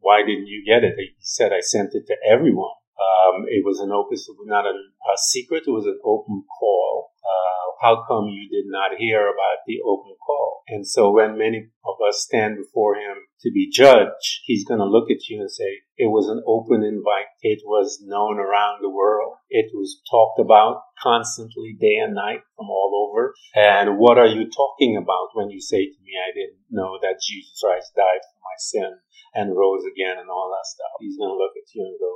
why 0.00 0.22
didn't 0.22 0.48
you 0.48 0.64
get 0.64 0.84
it? 0.84 0.94
He 0.96 1.14
said, 1.20 1.52
I 1.52 1.60
sent 1.60 1.94
it 1.94 2.06
to 2.08 2.16
everyone. 2.24 2.79
Um, 3.00 3.48
it 3.48 3.64
was 3.64 3.80
an 3.80 3.92
open, 3.92 4.18
not 4.44 4.66
a, 4.66 4.76
a, 4.76 5.16
secret. 5.16 5.64
It 5.66 5.70
was 5.70 5.86
an 5.86 5.98
open 6.04 6.44
call. 6.60 7.12
Uh, 7.24 7.66
how 7.80 8.04
come 8.06 8.28
you 8.28 8.44
did 8.50 8.68
not 8.68 8.98
hear 8.98 9.22
about 9.24 9.64
the 9.66 9.80
open 9.80 10.12
call? 10.20 10.62
And 10.68 10.86
so 10.86 11.10
when 11.10 11.38
many 11.38 11.72
of 11.84 11.96
us 12.06 12.20
stand 12.28 12.58
before 12.60 12.96
him 12.96 13.24
to 13.40 13.50
be 13.50 13.70
judged, 13.72 14.44
he's 14.44 14.68
going 14.68 14.80
to 14.80 14.86
look 14.86 15.10
at 15.10 15.28
you 15.28 15.40
and 15.40 15.50
say, 15.50 15.80
it 15.96 16.12
was 16.12 16.28
an 16.28 16.44
open 16.46 16.84
invite. 16.84 17.32
It 17.40 17.60
was 17.64 18.00
known 18.04 18.38
around 18.38 18.80
the 18.80 18.88
world. 18.92 19.36
It 19.48 19.72
was 19.72 20.00
talked 20.08 20.38
about 20.38 20.82
constantly 21.00 21.76
day 21.78 21.96
and 21.96 22.14
night 22.14 22.40
from 22.56 22.68
all 22.68 23.08
over. 23.08 23.34
And 23.54 23.98
what 23.98 24.18
are 24.18 24.28
you 24.28 24.48
talking 24.48 24.96
about 24.96 25.32
when 25.34 25.50
you 25.50 25.60
say 25.60 25.84
to 25.88 25.98
me, 26.04 26.16
I 26.20 26.32
didn't 26.32 26.60
know 26.70 26.98
that 27.00 27.20
Jesus 27.20 27.60
Christ 27.60 27.92
died 27.96 28.20
for 28.22 28.38
my 28.40 28.56
sin 28.58 28.92
and 29.34 29.56
rose 29.56 29.84
again 29.84 30.16
and 30.20 30.28
all 30.28 30.52
that 30.52 30.68
stuff? 30.68 31.00
He's 31.00 31.16
going 31.16 31.32
to 31.32 31.40
look 31.40 31.56
at 31.56 31.68
you 31.74 31.84
and 31.84 31.98
go, 32.00 32.12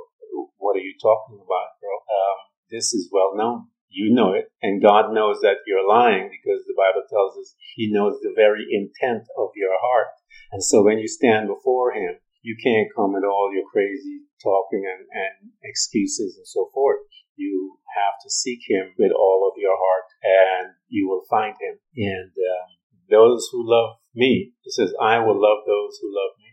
what 0.57 0.75
are 0.75 0.85
you 0.85 0.95
talking 1.01 1.35
about, 1.35 1.79
bro? 1.79 1.93
Um, 2.09 2.37
this 2.71 2.93
is 2.93 3.09
well 3.11 3.35
known. 3.35 3.67
You 3.89 4.13
know 4.13 4.33
it, 4.33 4.51
and 4.61 4.81
God 4.83 5.13
knows 5.13 5.39
that 5.41 5.63
you're 5.65 5.87
lying 5.87 6.27
because 6.27 6.65
the 6.65 6.75
Bible 6.75 7.07
tells 7.07 7.37
us 7.37 7.55
He 7.75 7.91
knows 7.91 8.19
the 8.19 8.33
very 8.35 8.65
intent 8.69 9.23
of 9.37 9.49
your 9.55 9.71
heart. 9.79 10.11
And 10.51 10.63
so 10.63 10.83
when 10.83 10.99
you 10.99 11.07
stand 11.07 11.47
before 11.47 11.93
Him, 11.93 12.19
you 12.41 12.57
can't 12.61 12.93
come 12.95 13.15
at 13.15 13.23
all 13.23 13.51
your 13.53 13.63
crazy 13.71 14.21
talking 14.43 14.83
and, 14.83 15.07
and 15.09 15.51
excuses 15.63 16.37
and 16.37 16.45
so 16.47 16.69
forth. 16.73 16.99
You 17.35 17.77
have 17.95 18.15
to 18.23 18.29
seek 18.29 18.59
Him 18.67 18.93
with 18.99 19.11
all 19.11 19.49
of 19.49 19.59
your 19.59 19.75
heart, 19.75 20.09
and 20.23 20.73
you 20.89 21.07
will 21.07 21.23
find 21.29 21.55
Him. 21.59 21.79
And 21.95 22.31
um, 22.31 22.69
those 23.09 23.47
who 23.51 23.63
love 23.63 23.95
me, 24.13 24.53
it 24.63 24.73
says, 24.73 24.93
I 25.01 25.19
will 25.19 25.39
love 25.39 25.63
those 25.65 25.97
who 26.01 26.09
love 26.13 26.37
me. 26.37 26.51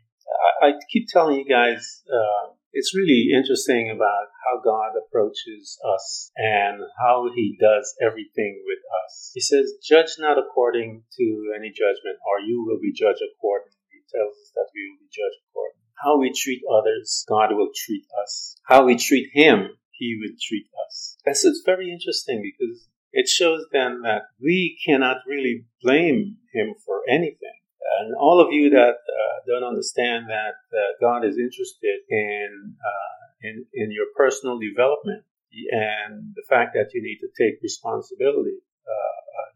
I, 0.63 0.69
I 0.69 0.73
keep 0.91 1.09
telling 1.09 1.39
you 1.39 1.49
guys, 1.49 2.03
uh, 2.13 2.55
it's 2.73 2.97
really 2.97 3.29
interesting 3.33 3.93
about 3.93 4.33
how 4.45 4.61
God 4.65 4.97
approaches 4.97 5.79
us 5.85 6.31
and 6.37 6.81
how 6.99 7.29
he 7.35 7.57
does 7.61 7.95
everything 8.01 8.65
with 8.67 8.81
us. 9.05 9.31
He 9.35 9.41
says, 9.41 9.75
judge 9.85 10.17
not 10.19 10.39
according 10.39 11.05
to 11.19 11.53
any 11.57 11.69
judgment 11.71 12.17
or 12.25 12.41
you 12.41 12.65
will 12.67 12.81
be 12.81 12.93
judged 12.93 13.21
accordingly. 13.21 13.77
He 13.93 14.01
tells 14.09 14.33
us 14.33 14.53
that 14.57 14.73
we 14.75 14.89
will 14.89 15.05
be 15.05 15.13
judged 15.13 15.41
accordingly. 15.49 15.93
How 16.03 16.19
we 16.19 16.33
treat 16.33 16.63
others, 16.67 17.25
God 17.29 17.55
will 17.55 17.71
treat 17.77 18.05
us. 18.25 18.57
How 18.65 18.85
we 18.85 18.97
treat 18.97 19.31
him, 19.33 19.77
he 19.93 20.19
will 20.19 20.35
treat 20.41 20.67
us. 20.89 21.17
So 21.25 21.49
it's 21.49 21.63
very 21.65 21.93
interesting 21.93 22.43
because 22.43 22.89
it 23.13 23.29
shows 23.29 23.67
then 23.73 24.03
that 24.03 24.23
we 24.41 24.79
cannot 24.85 25.19
really 25.29 25.67
blame 25.83 26.39
him 26.53 26.75
for 26.85 27.03
anything. 27.09 27.62
And 28.01 28.15
all 28.15 28.41
of 28.41 28.53
you 28.53 28.71
that 28.71 28.99
uh, 29.03 29.37
don't 29.47 29.67
understand 29.67 30.29
that 30.29 30.59
uh, 30.73 30.97
God 31.01 31.25
is 31.25 31.39
interested 31.39 32.01
in, 32.09 32.75
uh, 32.79 33.25
in, 33.43 33.67
in 33.75 33.91
your 33.91 34.07
personal 34.17 34.59
development 34.59 35.25
and 35.71 36.33
the 36.35 36.47
fact 36.49 36.73
that 36.75 36.95
you 36.95 37.03
need 37.03 37.21
to 37.21 37.29
take 37.37 37.63
responsibility, 37.63 38.57
uh, 38.89 39.19
uh, 39.37 39.51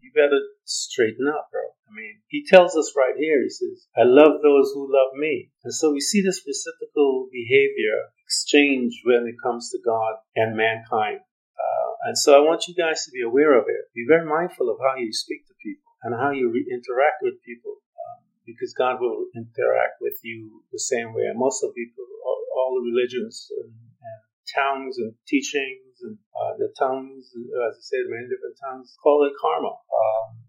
you 0.00 0.12
better 0.14 0.40
straighten 0.64 1.26
up, 1.26 1.48
bro. 1.50 1.60
I 1.90 1.92
mean, 1.92 2.22
he 2.28 2.46
tells 2.46 2.76
us 2.76 2.94
right 2.96 3.18
here, 3.18 3.42
he 3.42 3.50
says, 3.50 3.86
I 3.96 4.04
love 4.04 4.42
those 4.42 4.70
who 4.72 4.86
love 4.86 5.18
me. 5.18 5.50
And 5.64 5.74
so 5.74 5.90
we 5.90 6.00
see 6.00 6.22
this 6.22 6.42
reciprocal 6.46 7.28
behavior 7.32 8.14
exchange 8.24 9.02
when 9.04 9.26
it 9.26 9.42
comes 9.42 9.70
to 9.70 9.78
God 9.84 10.14
and 10.36 10.56
mankind. 10.56 11.18
Uh, 11.58 11.92
and 12.06 12.16
so 12.16 12.36
I 12.36 12.46
want 12.46 12.68
you 12.68 12.74
guys 12.74 13.04
to 13.04 13.10
be 13.10 13.22
aware 13.22 13.58
of 13.58 13.64
it. 13.66 13.90
Be 13.92 14.06
very 14.06 14.24
mindful 14.24 14.70
of 14.70 14.78
how 14.78 14.96
you 14.96 15.12
speak 15.12 15.46
to 15.48 15.54
people 15.60 15.89
and 16.02 16.14
how 16.14 16.30
you 16.30 16.50
re- 16.50 16.68
interact 16.70 17.20
with 17.22 17.40
people 17.44 17.76
um, 17.76 18.24
because 18.46 18.72
God 18.72 19.00
will 19.00 19.28
interact 19.36 20.00
with 20.00 20.18
you 20.24 20.62
the 20.72 20.80
same 20.80 21.12
way. 21.12 21.28
And 21.28 21.38
most 21.38 21.62
of 21.62 21.74
people, 21.74 22.04
all, 22.24 22.40
all 22.56 22.70
the 22.80 22.88
religions 22.88 23.48
and, 23.60 23.72
and, 23.72 24.20
tongues 24.50 24.98
and 24.98 25.14
teachings 25.28 26.02
and 26.02 26.18
uh, 26.34 26.58
the 26.58 26.74
tongues, 26.74 27.30
as 27.30 27.78
I 27.78 27.82
said, 27.86 28.10
many 28.10 28.26
different 28.26 28.58
tongues, 28.58 28.98
call 28.98 29.22
it 29.22 29.32
karma. 29.38 29.70
Um, 29.70 30.42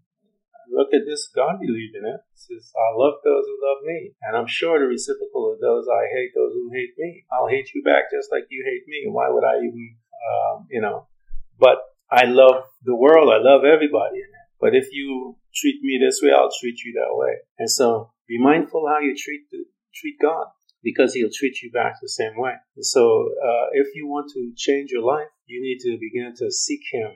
look 0.74 0.90
at 0.90 1.06
this, 1.06 1.30
God 1.30 1.60
believed 1.60 1.94
in 1.94 2.02
it. 2.02 2.18
It 2.18 2.40
says, 2.40 2.72
I 2.74 2.98
love 2.98 3.22
those 3.22 3.46
who 3.46 3.56
love 3.62 3.86
me. 3.86 4.10
And 4.26 4.36
I'm 4.36 4.50
sure 4.50 4.80
the 4.80 4.90
reciprocal 4.90 5.54
of 5.54 5.60
those 5.60 5.86
I 5.86 6.10
hate 6.10 6.32
those 6.34 6.50
who 6.50 6.70
hate 6.74 6.98
me. 6.98 7.24
I'll 7.30 7.46
hate 7.46 7.70
you 7.74 7.82
back 7.84 8.10
just 8.10 8.32
like 8.32 8.50
you 8.50 8.64
hate 8.66 8.88
me. 8.88 9.06
Why 9.06 9.30
would 9.30 9.44
I 9.44 9.62
even, 9.62 9.96
um, 10.18 10.66
you 10.70 10.80
know, 10.80 11.06
but 11.58 11.78
I 12.10 12.24
love 12.26 12.64
the 12.82 12.96
world. 12.96 13.30
I 13.32 13.38
love 13.38 13.64
everybody 13.64 14.18
in 14.18 14.30
it. 14.30 14.46
But 14.60 14.74
if 14.74 14.88
you 14.92 15.36
treat 15.54 15.82
me 15.82 15.98
this 16.00 16.20
way, 16.22 16.30
I'll 16.32 16.50
treat 16.60 16.80
you 16.84 16.92
that 16.94 17.16
way. 17.16 17.36
And 17.58 17.70
so 17.70 18.12
be 18.28 18.38
mindful 18.38 18.88
how 18.88 19.00
you 19.00 19.14
treat 19.16 19.42
the, 19.50 19.64
treat 19.94 20.16
God 20.20 20.46
because 20.82 21.14
he'll 21.14 21.30
treat 21.32 21.62
you 21.62 21.70
back 21.70 21.94
the 22.00 22.08
same 22.08 22.32
way. 22.36 22.52
And 22.76 22.84
so 22.84 23.28
uh, 23.42 23.66
if 23.72 23.94
you 23.94 24.06
want 24.06 24.30
to 24.34 24.52
change 24.56 24.90
your 24.90 25.02
life, 25.02 25.28
you 25.46 25.62
need 25.62 25.78
to 25.80 25.98
begin 25.98 26.34
to 26.38 26.50
seek 26.50 26.80
him. 26.90 27.10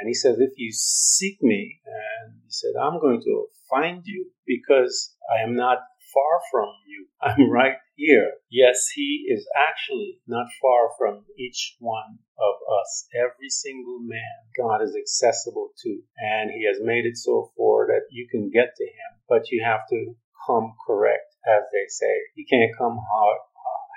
And 0.00 0.08
he 0.08 0.14
says, 0.14 0.38
if 0.38 0.52
you 0.56 0.72
seek 0.72 1.36
me, 1.42 1.80
and 1.84 2.34
he 2.42 2.50
said, 2.50 2.72
I'm 2.80 2.98
going 3.00 3.20
to 3.22 3.46
find 3.68 4.02
you 4.04 4.30
because 4.46 5.14
I 5.30 5.42
am 5.42 5.54
not 5.54 5.78
far 6.14 6.40
from 6.50 6.68
you. 6.86 7.06
I'm 7.22 7.50
right 7.50 7.76
here. 7.94 8.32
Yes, 8.50 8.88
He 8.94 9.26
is 9.28 9.46
actually 9.56 10.20
not 10.26 10.46
far 10.60 10.90
from 10.98 11.24
each 11.38 11.76
one 11.78 12.18
of 12.38 12.54
us. 12.80 13.06
Every 13.14 13.48
single 13.48 14.00
man 14.00 14.48
God 14.58 14.82
is 14.82 14.96
accessible 14.96 15.70
to. 15.82 16.00
And 16.18 16.50
He 16.50 16.66
has 16.66 16.78
made 16.82 17.06
it 17.06 17.16
so 17.16 17.50
for 17.56 17.86
that 17.86 18.06
you 18.10 18.26
can 18.30 18.50
get 18.50 18.74
to 18.76 18.84
Him, 18.84 19.20
but 19.28 19.50
you 19.50 19.62
have 19.64 19.86
to 19.90 20.14
come 20.46 20.74
correct, 20.86 21.36
as 21.46 21.62
they 21.72 21.86
say. 21.88 22.12
You 22.34 22.44
can't 22.48 22.76
come 22.76 22.98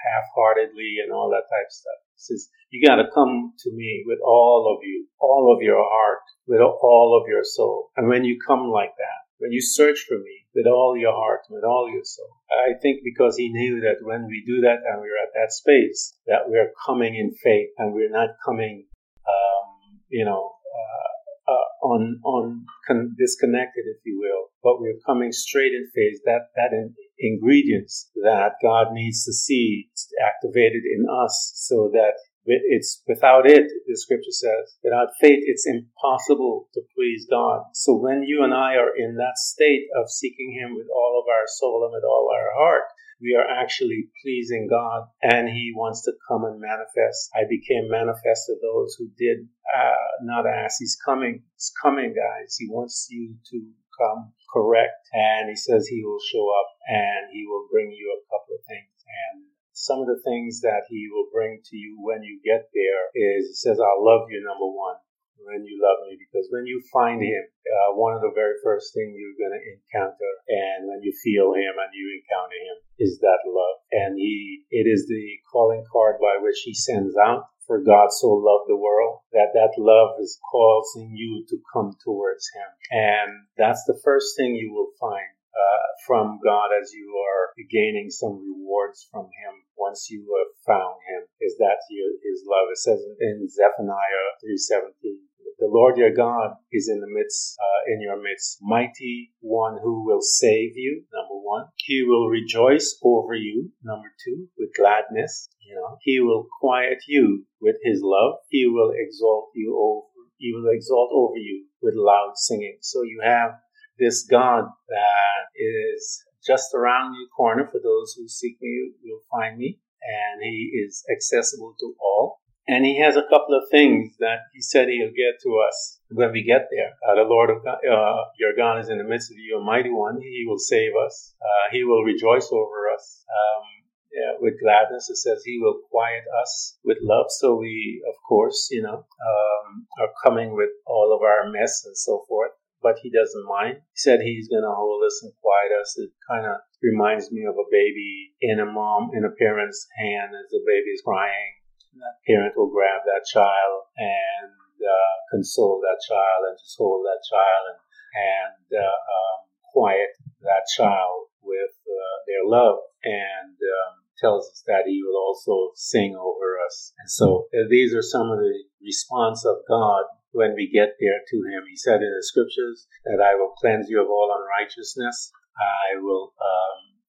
half-heartedly 0.05 0.97
and 1.03 1.11
all 1.11 1.29
that 1.31 1.49
type 1.49 1.65
of 1.65 1.73
stuff. 1.73 1.99
He 2.13 2.19
says, 2.19 2.49
you 2.69 2.85
gotta 2.85 3.09
come 3.13 3.53
to 3.57 3.71
me 3.73 4.03
with 4.05 4.19
all 4.23 4.71
of 4.71 4.85
you, 4.85 5.07
all 5.19 5.53
of 5.55 5.63
your 5.63 5.83
heart, 5.83 6.19
with 6.47 6.61
all 6.61 7.19
of 7.19 7.27
your 7.27 7.43
soul. 7.43 7.89
And 7.97 8.07
when 8.07 8.23
you 8.23 8.37
come 8.45 8.69
like 8.69 8.93
that, 8.97 9.25
when 9.39 9.51
you 9.51 9.61
search 9.61 10.05
for 10.07 10.17
me 10.17 10.44
with 10.55 10.65
all 10.65 10.95
your 10.97 11.11
heart, 11.11 11.41
with 11.49 11.63
all 11.63 11.89
your 11.91 12.03
soul. 12.03 12.31
I 12.49 12.79
think 12.81 13.01
because 13.03 13.35
he 13.37 13.51
knew 13.51 13.81
that 13.81 13.97
when 14.01 14.25
we 14.27 14.41
do 14.45 14.61
that 14.61 14.79
and 14.87 15.01
we're 15.01 15.21
at 15.21 15.35
that 15.35 15.51
space, 15.51 16.17
that 16.27 16.47
we're 16.47 16.71
coming 16.85 17.15
in 17.15 17.35
faith 17.43 17.69
and 17.77 17.93
we're 17.93 18.09
not 18.09 18.29
coming, 18.43 18.87
um, 19.27 19.99
you 20.09 20.23
know, 20.23 20.51
uh, 20.55 21.51
uh, 21.51 21.87
on 21.87 22.19
on 22.23 22.65
con- 22.87 23.15
disconnected, 23.19 23.83
if 23.85 23.99
you 24.05 24.17
will, 24.17 24.49
but 24.63 24.81
we're 24.81 24.99
coming 25.05 25.31
straight 25.31 25.73
in 25.73 25.85
faith. 25.93 26.21
That 26.25 26.47
that 26.55 26.71
in- 26.71 26.95
ingredients 27.19 28.09
that 28.23 28.53
God 28.63 28.93
needs 28.93 29.25
to 29.25 29.33
see 29.33 29.89
activated 30.25 30.83
in 30.85 31.05
us, 31.05 31.51
so 31.55 31.91
that 31.93 32.13
it's 32.45 33.01
without 33.07 33.49
it, 33.49 33.71
the 33.87 33.97
scripture 33.97 34.31
says, 34.31 34.77
without 34.83 35.09
faith, 35.19 35.43
it's 35.45 35.67
impossible 35.67 36.69
to 36.73 36.81
please 36.95 37.25
God. 37.29 37.63
So 37.73 37.95
when 37.95 38.23
you 38.23 38.43
and 38.43 38.53
I 38.53 38.75
are 38.75 38.95
in 38.95 39.15
that 39.17 39.37
state 39.37 39.87
of 39.95 40.09
seeking 40.09 40.57
Him 40.59 40.75
with 40.75 40.87
all 40.93 41.21
of 41.23 41.29
our 41.29 41.47
soul 41.47 41.83
and 41.85 41.93
with 41.93 42.03
all 42.03 42.29
our 42.33 42.53
heart, 42.55 42.83
we 43.21 43.35
are 43.35 43.47
actually 43.47 44.09
pleasing 44.21 44.67
God 44.69 45.07
and 45.21 45.47
He 45.49 45.73
wants 45.75 46.03
to 46.03 46.13
come 46.27 46.43
and 46.43 46.59
manifest. 46.59 47.31
I 47.33 47.43
became 47.49 47.89
manifest 47.89 48.47
to 48.47 48.55
those 48.61 48.95
who 48.99 49.09
did 49.17 49.47
uh, 49.73 50.07
not 50.23 50.45
ask. 50.45 50.77
He's 50.79 50.97
coming. 51.03 51.43
He's 51.55 51.71
coming, 51.81 52.13
guys. 52.13 52.55
He 52.59 52.67
wants 52.69 53.07
you 53.09 53.35
to 53.51 53.67
come 53.97 54.33
correct. 54.53 55.07
And 55.13 55.49
He 55.49 55.55
says 55.55 55.87
He 55.87 56.03
will 56.03 56.19
show 56.31 56.45
up 56.49 56.69
and 56.87 57.31
He 57.31 57.45
will 57.47 57.67
bring 57.71 57.91
you 57.91 58.13
a 58.13 58.25
couple 58.29 58.55
of 58.55 58.65
things. 58.67 58.91
And 59.07 59.54
some 59.75 59.99
of 59.99 60.07
the 60.07 60.23
things 60.23 60.63
that 60.63 60.87
he 60.87 61.11
will 61.11 61.27
bring 61.35 61.59
to 61.59 61.75
you 61.75 61.99
when 61.99 62.23
you 62.23 62.39
get 62.39 62.71
there 62.71 63.03
is 63.11 63.51
he 63.51 63.55
says, 63.59 63.75
I 63.75 63.93
love 63.99 64.31
you, 64.31 64.39
number 64.39 64.71
one, 64.71 64.95
when 65.43 65.67
you 65.67 65.75
love 65.83 65.99
me. 66.07 66.15
Because 66.15 66.47
when 66.47 66.63
you 66.63 66.79
find 66.95 67.19
him, 67.19 67.43
uh, 67.43 67.99
one 67.99 68.15
of 68.15 68.23
the 68.23 68.31
very 68.31 68.55
first 68.63 68.95
things 68.95 69.11
you're 69.19 69.35
going 69.35 69.51
to 69.51 69.67
encounter 69.67 70.31
and 70.47 70.87
when 70.87 71.03
you 71.03 71.11
feel 71.19 71.51
him 71.51 71.75
and 71.75 71.91
you 71.91 72.07
encounter 72.07 72.55
him 72.55 72.77
is 73.03 73.19
that 73.19 73.43
love. 73.43 73.83
And 73.91 74.15
he, 74.15 74.63
it 74.71 74.87
is 74.87 75.11
the 75.11 75.43
calling 75.51 75.83
card 75.91 76.23
by 76.23 76.39
which 76.39 76.63
he 76.63 76.73
sends 76.73 77.19
out 77.19 77.51
for 77.67 77.83
God 77.83 78.15
so 78.15 78.31
loved 78.31 78.71
the 78.71 78.79
world 78.79 79.27
that 79.33 79.51
that 79.59 79.75
love 79.75 80.15
is 80.21 80.39
causing 80.51 81.11
you 81.11 81.43
to 81.49 81.57
come 81.73 81.91
towards 81.99 82.47
him. 82.55 82.69
And 82.95 83.43
that's 83.57 83.83
the 83.85 83.99
first 84.05 84.37
thing 84.37 84.55
you 84.55 84.71
will 84.71 84.95
find 85.01 85.35
uh, 85.55 85.85
from 86.05 86.39
God 86.43 86.69
as 86.75 86.91
you 86.91 87.15
are 87.15 87.55
gaining 87.71 88.09
some 88.09 88.43
rewards 88.43 89.07
from 89.11 89.25
Him 89.25 89.63
once 89.77 90.09
you 90.09 90.27
have 90.35 90.51
found 90.67 90.99
Him 91.07 91.27
is 91.41 91.55
that 91.57 91.79
His 91.87 92.43
love. 92.45 92.67
It 92.71 92.77
says 92.77 92.99
in 93.19 93.47
Zephaniah 93.47 94.35
3:17, 94.43 95.23
"The 95.59 95.71
Lord 95.71 95.97
your 95.97 96.11
God 96.11 96.57
is 96.71 96.89
in 96.89 96.99
the 96.99 97.07
midst, 97.07 97.57
uh, 97.59 97.91
in 97.93 98.01
your 98.01 98.21
midst, 98.21 98.59
mighty 98.61 99.31
one 99.39 99.79
who 99.81 100.05
will 100.05 100.21
save 100.21 100.75
you." 100.75 101.05
Number 101.13 101.39
one. 101.39 101.67
He 101.77 102.03
will 102.03 102.27
rejoice 102.27 102.97
over 103.03 103.33
you, 103.35 103.71
number 103.83 104.11
two, 104.23 104.49
with 104.57 104.75
gladness. 104.75 105.47
You 105.61 105.75
know, 105.75 105.97
he 106.01 106.19
will 106.19 106.47
quiet 106.59 106.99
you 107.07 107.45
with 107.61 107.77
his 107.83 108.01
love. 108.03 108.39
He 108.49 108.67
will 108.67 108.91
exalt 108.93 109.51
you 109.55 109.77
over, 109.77 110.07
he 110.37 110.53
will 110.53 110.69
exalt 110.69 111.11
over 111.13 111.37
you 111.37 111.65
with 111.81 111.95
loud 111.95 112.33
singing. 112.35 112.77
So 112.81 113.03
you 113.03 113.21
have 113.23 113.51
this 113.99 114.25
God 114.29 114.65
that 114.89 115.43
is 115.55 116.23
just 116.45 116.73
around 116.73 117.15
your 117.15 117.27
corner. 117.35 117.67
For 117.71 117.79
those 117.83 118.13
who 118.17 118.27
seek 118.27 118.57
me, 118.61 118.91
you'll 119.03 119.25
find 119.31 119.57
me. 119.57 119.79
And 120.01 120.43
he 120.43 120.71
is 120.85 121.03
accessible 121.11 121.75
to 121.79 121.95
all. 121.99 122.39
And 122.67 122.83
he 122.83 122.99
has 122.99 123.15
a 123.15 123.23
couple 123.29 123.55
of 123.55 123.69
things 123.69 124.15
that 124.19 124.39
he 124.53 124.61
said 124.61 124.87
he'll 124.87 125.09
get 125.09 125.39
to 125.43 125.61
us 125.67 125.99
when 126.09 126.31
we 126.31 126.43
get 126.43 126.67
there. 126.71 126.93
Uh, 127.07 127.15
the 127.15 127.29
Lord 127.29 127.49
of 127.51 127.63
God, 127.63 127.77
uh, 127.85 128.25
your 128.39 128.55
God 128.57 128.79
is 128.79 128.89
in 128.89 128.97
the 128.97 129.03
midst 129.03 129.31
of 129.31 129.37
you, 129.37 129.59
a 129.59 129.63
mighty 129.63 129.91
one. 129.91 130.19
He 130.19 130.45
will 130.47 130.57
save 130.57 130.91
us. 130.95 131.35
Uh, 131.39 131.71
he 131.71 131.83
will 131.83 132.03
rejoice 132.03 132.49
over 132.51 132.89
us. 132.93 133.23
Um, 133.29 133.85
yeah, 134.11 134.37
with 134.39 134.59
gladness. 134.61 135.09
It 135.09 135.17
says 135.17 135.43
he 135.43 135.59
will 135.59 135.79
quiet 135.91 136.23
us 136.41 136.77
with 136.83 136.97
love. 137.01 137.25
So 137.29 137.55
we, 137.55 138.01
of 138.07 138.15
course, 138.27 138.69
you 138.71 138.81
know, 138.81 139.05
um, 139.05 139.87
are 139.99 140.13
coming 140.23 140.55
with 140.55 140.69
all 140.87 141.13
of 141.13 141.21
our 141.21 141.51
mess 141.51 141.83
and 141.85 141.97
so 141.97 142.23
forth 142.27 142.51
but 142.85 143.01
he 143.01 143.09
doesn't 143.09 143.49
mind. 143.49 143.81
He 143.81 143.97
said 143.97 144.21
he's 144.21 144.45
going 144.45 144.61
to 144.61 144.77
hold 144.77 145.01
us 145.01 145.17
and 145.25 145.33
quiet 145.41 145.73
us. 145.73 145.97
It 145.97 146.13
kind 146.29 146.45
of 146.45 146.61
reminds 146.85 147.33
me 147.33 147.49
of 147.49 147.57
a 147.57 147.65
baby 147.73 148.37
in 148.45 148.61
a 148.61 148.69
mom, 148.69 149.09
in 149.17 149.25
a 149.25 149.33
parent's 149.41 149.89
hand 149.97 150.37
as 150.37 150.53
the 150.53 150.61
baby 150.69 150.93
is 150.93 151.01
crying 151.01 151.65
that 151.99 152.19
parent 152.27 152.53
will 152.57 152.71
grab 152.71 153.01
that 153.05 153.23
child 153.25 153.87
and 153.97 154.51
uh, 154.83 155.15
console 155.31 155.79
that 155.81 155.99
child 156.03 156.51
and 156.51 156.57
just 156.59 156.75
hold 156.77 157.05
that 157.05 157.23
child 157.23 157.63
and, 157.71 157.79
and 157.79 158.67
uh, 158.75 158.83
um, 158.83 159.39
quiet 159.71 160.11
that 160.41 160.67
child 160.75 161.31
with 161.41 161.75
uh, 161.87 162.17
their 162.27 162.43
love 162.43 162.79
and 163.03 163.55
um, 163.55 163.93
tells 164.19 164.47
us 164.51 164.63
that 164.67 164.87
he 164.87 165.01
will 165.03 165.19
also 165.19 165.71
sing 165.75 166.15
over 166.15 166.59
us. 166.65 166.93
And 166.99 167.09
so 167.09 167.47
uh, 167.53 167.67
these 167.69 167.93
are 167.93 168.03
some 168.03 168.31
of 168.31 168.39
the 168.39 168.63
response 168.83 169.45
of 169.45 169.63
God 169.67 170.03
when 170.35 170.51
we 170.53 170.67
get 170.67 170.99
there 170.99 171.23
to 171.23 171.37
him. 171.47 171.63
He 171.71 171.79
said 171.79 172.03
in 172.03 172.11
the 172.11 172.27
scriptures 172.27 172.91
that 173.07 173.23
I 173.23 173.39
will 173.39 173.55
cleanse 173.55 173.87
you 173.87 174.03
of 174.03 174.11
all 174.11 174.35
unrighteousness. 174.35 175.31
I 175.55 175.95
will 176.03 176.35
um, 176.35 176.99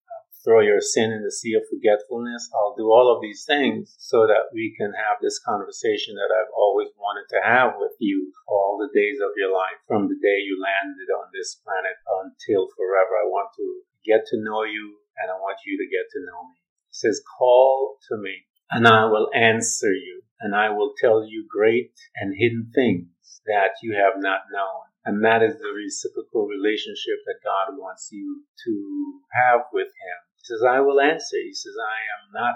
throw 0.46 0.62
your 0.62 0.78
sin 0.78 1.10
in 1.10 1.26
the 1.26 1.34
sea 1.34 1.58
of 1.58 1.66
forgetfulness. 1.66 2.46
I'll 2.54 2.78
do 2.78 2.86
all 2.86 3.10
of 3.10 3.18
these 3.18 3.42
things 3.42 3.98
so 3.98 4.30
that 4.30 4.54
we 4.54 4.70
can 4.78 4.94
have 4.94 5.18
this 5.18 5.42
conversation 5.42 6.14
that 6.14 6.30
I've 6.30 6.54
always 6.54 6.94
wanted 6.94 7.26
to 7.34 7.42
have 7.42 7.74
with 7.82 7.98
you 7.98 8.30
all 8.46 8.78
the 8.78 8.94
days 8.94 9.18
of 9.18 9.34
your 9.34 9.50
life, 9.50 9.82
from 9.90 10.06
the 10.06 10.22
day 10.22 10.38
you 10.46 10.54
landed 10.62 11.10
on 11.10 11.34
this 11.34 11.58
planet 11.66 11.98
until 12.22 12.70
forever. 12.78 13.18
I 13.18 13.26
want 13.26 13.50
to 13.58 13.66
get 14.06 14.22
to 14.30 14.38
know 14.38 14.62
you 14.62 15.02
and 15.18 15.34
I 15.34 15.36
want 15.42 15.58
you 15.66 15.74
to 15.82 15.90
get 15.90 16.06
to 16.14 16.22
know 16.22 16.46
me. 16.46 16.62
He 16.86 16.94
says, 16.94 17.18
call 17.26 17.98
to 18.06 18.16
me 18.16 18.46
and 18.70 18.86
I 18.86 19.10
will 19.10 19.26
answer 19.34 19.90
you 19.90 20.22
and 20.40 20.54
I 20.54 20.70
will 20.70 20.94
tell 21.00 21.26
you 21.26 21.46
great 21.50 21.90
and 22.14 22.38
hidden 22.38 22.70
things 22.74 23.10
that 23.46 23.78
you 23.82 23.94
have 23.94 24.14
not 24.16 24.50
known. 24.52 24.87
And 25.06 25.24
that 25.24 25.42
is 25.42 25.54
the 25.59 25.70
reciprocal 25.70 26.46
relationship 26.46 27.22
that 27.26 27.44
God 27.44 27.78
wants 27.78 28.11
you 28.11 28.42
to 28.66 29.20
have 29.32 29.61
with 29.72 29.87
Him 29.87 30.18
He 30.35 30.44
says, 30.44 30.62
I 30.66 30.80
will 30.80 31.00
answer. 31.00 31.37
He 31.38 31.54
says, 31.54 31.74
I 31.78 31.98
am 32.18 32.24
not 32.35 32.54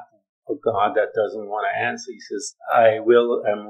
a 0.50 0.59
God 0.59 0.96
that 0.96 1.14
doesn't 1.14 1.46
want 1.48 1.66
to 1.70 1.79
answer. 1.79 2.11
He 2.11 2.20
says, 2.20 2.57
I 2.74 2.98
will, 3.00 3.44
am 3.46 3.68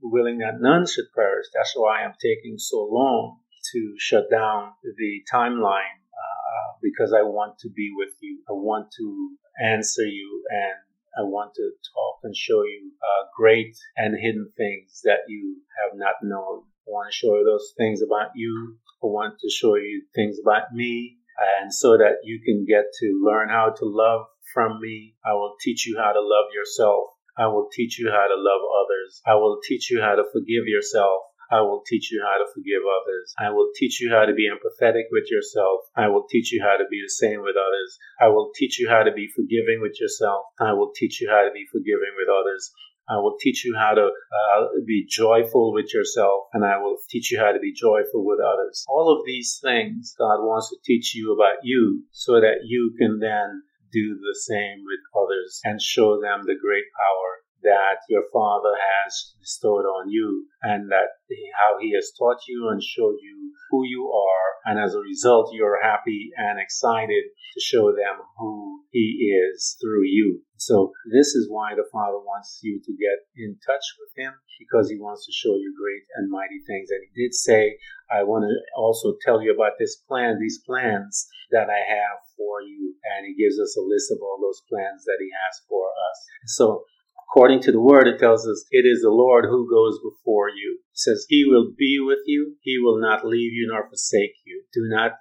willing 0.00 0.38
that 0.38 0.60
none 0.60 0.86
should 0.86 1.10
perish. 1.14 1.46
That's 1.54 1.74
why 1.74 2.02
I'm 2.02 2.14
taking 2.22 2.58
so 2.58 2.86
long 2.90 3.40
to 3.72 3.94
shut 3.98 4.30
down 4.30 4.72
the 4.82 5.22
timeline 5.32 5.98
uh, 6.14 6.78
because 6.82 7.12
I 7.12 7.22
want 7.22 7.58
to 7.60 7.68
be 7.68 7.90
with 7.94 8.14
you. 8.20 8.42
I 8.48 8.52
want 8.52 8.92
to 8.98 9.36
answer 9.60 10.04
you 10.04 10.44
and 10.50 10.78
I 11.18 11.22
want 11.22 11.54
to 11.54 11.70
talk 11.94 12.20
and 12.22 12.36
show 12.36 12.62
you 12.62 12.92
uh, 13.02 13.26
great 13.36 13.76
and 13.96 14.14
hidden 14.14 14.50
things 14.56 15.00
that 15.04 15.26
you 15.28 15.56
have 15.82 15.98
not 15.98 16.14
known. 16.22 16.62
I 16.86 16.90
want 16.90 17.10
to 17.10 17.16
show 17.16 17.36
you 17.36 17.44
those 17.44 17.72
things 17.76 18.02
about 18.02 18.30
you. 18.34 18.76
I 19.02 19.06
want 19.06 19.34
to 19.40 19.50
show 19.50 19.76
you 19.76 20.02
things 20.14 20.38
about 20.42 20.72
me 20.72 21.18
and 21.60 21.72
so 21.72 21.96
that 21.96 22.20
you 22.24 22.40
can 22.44 22.66
get 22.68 22.92
to 23.00 23.22
learn 23.24 23.48
how 23.48 23.70
to 23.70 23.84
love 23.84 24.26
from 24.52 24.80
me. 24.80 25.14
I 25.24 25.32
will 25.32 25.54
teach 25.60 25.86
you 25.86 25.98
how 25.98 26.12
to 26.12 26.20
love 26.20 26.52
yourself. 26.54 27.16
I 27.38 27.46
will 27.46 27.68
teach 27.72 27.98
you 27.98 28.10
how 28.10 28.26
to 28.28 28.36
love 28.36 28.60
others. 28.60 29.22
I 29.26 29.34
will 29.34 29.58
teach 29.66 29.90
you 29.90 30.00
how 30.02 30.16
to 30.16 30.24
forgive 30.32 30.66
yourself. 30.66 31.22
I 31.50 31.60
will 31.62 31.82
teach 31.86 32.12
you 32.12 32.22
how 32.22 32.38
to 32.38 32.46
forgive 32.54 32.82
others. 32.86 33.34
I 33.38 33.50
will 33.50 33.70
teach 33.74 34.00
you 34.00 34.10
how 34.10 34.24
to 34.24 34.32
be 34.32 34.48
empathetic 34.48 35.10
with 35.10 35.30
yourself. 35.30 35.80
I 35.96 36.08
will 36.08 36.26
teach 36.30 36.52
you 36.52 36.62
how 36.62 36.76
to 36.76 36.86
be 36.88 37.02
the 37.02 37.10
same 37.10 37.42
with 37.42 37.56
others. 37.56 37.98
I 38.20 38.28
will 38.28 38.50
teach 38.54 38.78
you 38.78 38.88
how 38.88 39.02
to 39.02 39.12
be 39.12 39.28
forgiving 39.34 39.80
with 39.82 39.98
yourself. 40.00 40.46
I 40.60 40.72
will 40.72 40.92
teach 40.94 41.20
you 41.20 41.28
how 41.28 41.42
to 41.42 41.50
be 41.50 41.66
forgiving 41.72 42.14
with 42.16 42.28
others. 42.30 42.70
I 43.08 43.16
will 43.16 43.36
teach 43.40 43.64
you 43.64 43.74
how 43.76 43.94
to 43.94 44.06
uh, 44.06 44.66
be 44.86 45.04
joyful 45.10 45.72
with 45.72 45.92
yourself, 45.92 46.44
and 46.52 46.64
I 46.64 46.78
will 46.78 46.96
teach 47.10 47.32
you 47.32 47.40
how 47.40 47.50
to 47.50 47.58
be 47.58 47.72
joyful 47.74 48.24
with 48.24 48.38
others. 48.38 48.84
All 48.88 49.10
of 49.10 49.26
these 49.26 49.58
things 49.60 50.14
God 50.16 50.46
wants 50.46 50.70
to 50.70 50.76
teach 50.84 51.16
you 51.16 51.34
about 51.34 51.64
you 51.64 52.04
so 52.12 52.40
that 52.40 52.62
you 52.64 52.94
can 52.96 53.18
then 53.18 53.62
do 53.92 54.14
the 54.14 54.38
same 54.38 54.84
with 54.86 55.00
others 55.18 55.60
and 55.64 55.82
show 55.82 56.20
them 56.20 56.46
the 56.46 56.54
great 56.54 56.86
power 56.94 57.42
that 57.62 58.02
your 58.08 58.24
Father 58.32 58.74
has 58.76 59.34
bestowed 59.38 59.84
on 59.84 60.10
you 60.10 60.46
and 60.62 60.90
that 60.90 61.20
how 61.58 61.78
He 61.80 61.94
has 61.94 62.12
taught 62.18 62.40
you 62.48 62.68
and 62.70 62.82
showed 62.82 63.16
you 63.22 63.52
who 63.70 63.86
you 63.86 64.10
are. 64.10 64.70
And 64.70 64.78
as 64.78 64.94
a 64.94 65.00
result, 65.00 65.54
you're 65.54 65.82
happy 65.82 66.30
and 66.36 66.58
excited 66.58 67.24
to 67.54 67.60
show 67.60 67.92
them 67.92 68.24
who 68.38 68.82
He 68.90 69.32
is 69.32 69.76
through 69.80 70.04
you. 70.04 70.42
So 70.56 70.92
this 71.10 71.28
is 71.34 71.48
why 71.48 71.74
the 71.74 71.88
Father 71.90 72.18
wants 72.18 72.60
you 72.62 72.80
to 72.84 72.92
get 72.92 73.24
in 73.36 73.56
touch 73.64 73.84
with 73.98 74.12
Him 74.16 74.34
because 74.58 74.90
He 74.90 75.00
wants 75.00 75.24
to 75.26 75.32
show 75.32 75.56
you 75.56 75.72
great 75.72 76.04
and 76.16 76.30
mighty 76.30 76.60
things. 76.66 76.90
And 76.90 77.00
He 77.00 77.24
did 77.24 77.34
say, 77.34 77.78
I 78.12 78.22
want 78.24 78.44
to 78.44 78.54
also 78.76 79.16
tell 79.24 79.42
you 79.42 79.54
about 79.54 79.78
this 79.78 79.96
plan, 79.96 80.38
these 80.38 80.60
plans 80.66 81.28
that 81.50 81.70
I 81.70 81.80
have 81.80 82.20
for 82.36 82.60
you. 82.60 82.94
And 83.16 83.26
He 83.26 83.34
gives 83.34 83.58
us 83.58 83.76
a 83.76 83.86
list 83.86 84.12
of 84.12 84.18
all 84.20 84.38
those 84.40 84.60
plans 84.68 85.04
that 85.04 85.18
He 85.20 85.30
has 85.32 85.62
for 85.68 85.88
us. 85.88 86.18
So 86.46 86.84
according 87.30 87.62
to 87.62 87.72
the 87.72 87.80
word, 87.80 88.08
it 88.08 88.18
tells 88.18 88.46
us 88.46 88.64
it 88.70 88.84
is 88.84 89.02
the 89.02 89.10
Lord 89.10 89.44
who 89.44 89.70
goes 89.70 89.98
before 90.02 90.48
you. 90.48 90.80
It 90.92 90.98
says, 90.98 91.26
He 91.28 91.44
will 91.46 91.70
be 91.76 91.98
with 92.00 92.20
you. 92.26 92.56
He 92.62 92.78
will 92.78 93.00
not 93.00 93.24
leave 93.24 93.52
you 93.52 93.68
nor 93.70 93.88
forsake 93.88 94.34
you. 94.44 94.64
Do 94.72 94.82
not 94.84 95.12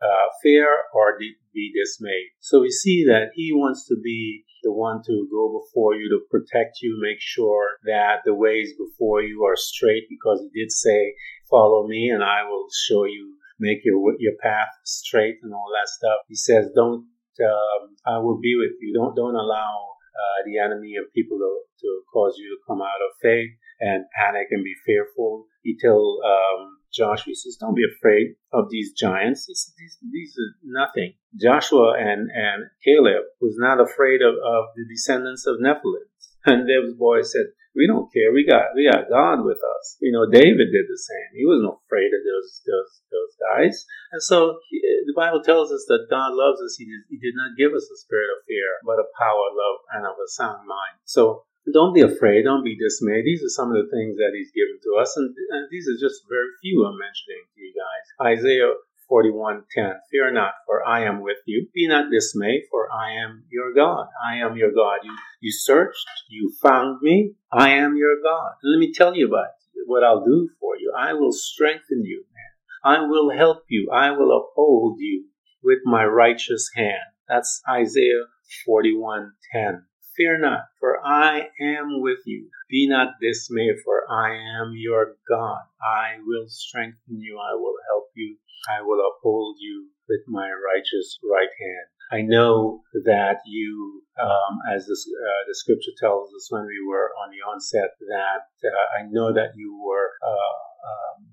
uh, 0.00 0.28
fear 0.42 0.68
or 0.94 1.18
be 1.18 1.72
dismayed. 1.76 2.30
So 2.40 2.60
we 2.60 2.70
see 2.70 3.04
that 3.06 3.32
He 3.34 3.52
wants 3.52 3.86
to 3.88 3.96
be 4.02 4.44
the 4.62 4.72
one 4.72 5.02
to 5.06 5.28
go 5.30 5.60
before 5.60 5.94
you 5.94 6.08
to 6.10 6.20
protect 6.30 6.78
you, 6.82 6.98
make 7.00 7.20
sure 7.20 7.78
that 7.84 8.20
the 8.24 8.34
ways 8.34 8.72
before 8.78 9.22
you 9.22 9.44
are 9.44 9.56
straight 9.56 10.04
because 10.08 10.40
he 10.40 10.60
did 10.60 10.70
say, 10.70 11.14
follow 11.48 11.86
me 11.86 12.10
and 12.10 12.22
I 12.22 12.44
will 12.44 12.66
show 12.88 13.04
you, 13.04 13.36
make 13.58 13.78
your, 13.84 13.96
your 14.18 14.34
path 14.42 14.68
straight 14.84 15.36
and 15.42 15.54
all 15.54 15.68
that 15.72 15.88
stuff. 15.88 16.20
He 16.28 16.34
says, 16.34 16.70
don't, 16.74 17.06
um, 17.40 17.96
I 18.06 18.18
will 18.18 18.38
be 18.38 18.54
with 18.56 18.76
you. 18.80 18.92
Don't, 18.92 19.16
don't 19.16 19.34
allow 19.34 19.89
uh, 20.20 20.38
the 20.44 20.58
enemy 20.58 20.94
and 20.96 21.08
people 21.14 21.38
to, 21.38 21.52
to 21.80 21.88
cause 22.12 22.36
you 22.36 22.48
to 22.52 22.60
come 22.68 22.82
out 22.82 23.00
of 23.00 23.16
faith 23.22 23.50
and 23.80 24.04
panic 24.12 24.48
and 24.50 24.62
be 24.62 24.74
fearful. 24.84 25.46
He 25.62 25.76
tell 25.80 26.20
um, 26.24 26.76
Joshua, 26.92 27.32
he 27.32 27.34
says, 27.34 27.56
don't 27.58 27.74
be 27.74 27.88
afraid 27.88 28.36
of 28.52 28.68
these 28.70 28.92
giants. 28.92 29.46
Says, 29.46 29.72
these, 29.78 29.96
these 30.12 30.34
are 30.36 30.52
nothing. 30.62 31.14
Joshua 31.40 31.94
and, 31.98 32.28
and 32.30 32.68
Caleb 32.84 33.24
was 33.40 33.56
not 33.58 33.80
afraid 33.80 34.20
of, 34.22 34.34
of 34.34 34.64
the 34.76 34.84
descendants 34.88 35.46
of 35.46 35.56
Nephilim. 35.56 36.06
And 36.46 36.66
those 36.66 36.94
boys 36.96 37.32
said, 37.32 37.52
we 37.74 37.86
don't 37.86 38.10
care. 38.12 38.32
We 38.32 38.46
got 38.46 38.74
we 38.74 38.90
got 38.90 39.10
God 39.10 39.44
with 39.44 39.58
us. 39.58 39.96
You 40.00 40.12
know, 40.12 40.26
David 40.26 40.74
did 40.74 40.86
the 40.90 40.98
same. 40.98 41.28
He 41.38 41.46
wasn't 41.46 41.70
afraid 41.70 42.10
of 42.10 42.22
those 42.26 42.62
those 42.66 42.92
those 43.10 43.34
guys. 43.38 43.86
And 44.12 44.22
so 44.22 44.58
the 45.06 45.14
Bible 45.14 45.42
tells 45.42 45.70
us 45.70 45.84
that 45.86 46.10
God 46.10 46.34
loves 46.34 46.60
us. 46.60 46.76
He 46.78 46.84
did, 46.84 47.02
he 47.08 47.18
did 47.18 47.34
not 47.38 47.58
give 47.58 47.72
us 47.72 47.86
a 47.86 47.98
spirit 47.98 48.30
of 48.34 48.46
fear, 48.46 48.82
but 48.84 49.02
a 49.02 49.06
power, 49.18 49.46
love, 49.54 49.78
and 49.94 50.06
of 50.06 50.18
a 50.18 50.28
sound 50.28 50.66
mind. 50.66 50.98
So 51.04 51.46
don't 51.72 51.94
be 51.94 52.00
afraid. 52.02 52.44
Don't 52.44 52.64
be 52.64 52.76
dismayed. 52.76 53.24
These 53.24 53.44
are 53.44 53.52
some 53.52 53.70
of 53.70 53.78
the 53.78 53.90
things 53.92 54.16
that 54.16 54.34
He's 54.34 54.50
given 54.50 54.80
to 54.82 54.98
us, 54.98 55.14
and, 55.16 55.30
and 55.54 55.68
these 55.70 55.86
are 55.86 55.98
just 56.00 56.26
very 56.26 56.50
few 56.62 56.82
I'm 56.82 56.98
mentioning 56.98 57.44
to 57.54 57.58
you 57.60 57.72
guys. 57.76 58.04
Isaiah 58.34 58.74
41:10 59.10 60.00
Fear 60.10 60.32
not 60.32 60.52
for 60.66 60.86
I 60.86 61.04
am 61.04 61.20
with 61.20 61.38
you. 61.46 61.68
Be 61.74 61.88
not 61.88 62.10
dismayed 62.10 62.62
for 62.70 62.88
I 62.92 63.12
am 63.12 63.44
your 63.50 63.74
God. 63.74 64.06
I 64.24 64.36
am 64.36 64.56
your 64.56 64.72
God. 64.72 65.00
You 65.02 65.16
you 65.40 65.50
searched 65.52 66.06
you 66.28 66.52
found 66.62 67.00
me. 67.02 67.34
I 67.52 67.70
am 67.70 67.96
your 67.96 68.22
God. 68.22 68.52
Let 68.62 68.78
me 68.78 68.92
tell 68.92 69.16
you 69.16 69.28
about 69.28 69.48
what 69.86 70.04
I'll 70.04 70.24
do 70.24 70.48
for 70.60 70.76
you. 70.76 70.92
I 70.96 71.14
will 71.14 71.32
strengthen 71.32 72.04
you 72.04 72.24
man. 72.34 72.96
I 72.96 73.06
will 73.06 73.30
help 73.36 73.64
you. 73.68 73.90
I 73.92 74.12
will 74.12 74.30
uphold 74.36 74.98
you 75.00 75.26
with 75.62 75.80
my 75.84 76.04
righteous 76.04 76.70
hand. 76.74 77.10
That's 77.28 77.62
Isaiah 77.68 78.26
41:10 78.66 79.89
Fear 80.16 80.38
not, 80.38 80.64
for 80.78 81.04
I 81.04 81.48
am 81.60 82.00
with 82.02 82.20
you. 82.26 82.50
Be 82.68 82.88
not 82.88 83.14
dismayed, 83.20 83.76
for 83.84 84.10
I 84.10 84.34
am 84.34 84.72
your 84.76 85.16
God. 85.28 85.62
I 85.80 86.18
will 86.24 86.46
strengthen 86.48 87.20
you. 87.20 87.38
I 87.38 87.54
will 87.54 87.76
help 87.88 88.08
you. 88.14 88.36
I 88.68 88.82
will 88.82 89.00
uphold 89.00 89.56
you 89.60 89.88
with 90.08 90.20
my 90.26 90.50
righteous 90.50 91.18
right 91.22 91.48
hand. 91.60 91.86
I 92.12 92.22
know 92.22 92.82
that 93.04 93.38
you, 93.46 94.02
um, 94.20 94.58
as 94.74 94.86
the, 94.86 94.94
uh, 94.94 95.42
the 95.46 95.54
scripture 95.54 95.94
tells 95.98 96.28
us 96.34 96.50
when 96.50 96.66
we 96.66 96.84
were 96.86 97.10
on 97.22 97.30
the 97.30 97.42
onset, 97.48 97.94
that 98.08 98.50
uh, 98.66 98.98
I 98.98 99.06
know 99.08 99.32
that 99.32 99.52
you 99.54 99.80
were 99.80 100.10
uh, 100.26 100.58
um, 100.90 101.26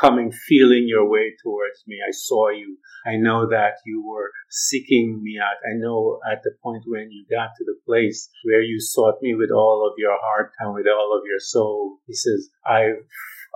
coming, 0.00 0.32
feeling 0.32 0.84
your 0.86 1.08
way 1.08 1.34
towards 1.42 1.82
me. 1.86 1.98
I 2.06 2.12
saw 2.12 2.50
you. 2.50 2.78
I 3.06 3.16
know 3.16 3.48
that 3.48 3.74
you 3.84 4.04
were 4.06 4.30
seeking 4.50 5.22
me 5.22 5.38
out. 5.42 5.56
I 5.68 5.76
know 5.76 6.20
at 6.30 6.42
the 6.42 6.52
point 6.62 6.84
when 6.86 7.10
you 7.10 7.24
got 7.30 7.50
to 7.56 7.64
the 7.64 7.76
place 7.86 8.30
where 8.44 8.62
you 8.62 8.80
sought 8.80 9.16
me 9.22 9.34
with 9.34 9.50
all 9.50 9.88
of 9.90 9.94
your 9.98 10.16
heart 10.20 10.52
and 10.60 10.74
with 10.74 10.86
all 10.86 11.16
of 11.16 11.24
your 11.26 11.40
soul. 11.40 11.98
He 12.06 12.14
says, 12.14 12.48
I 12.66 12.92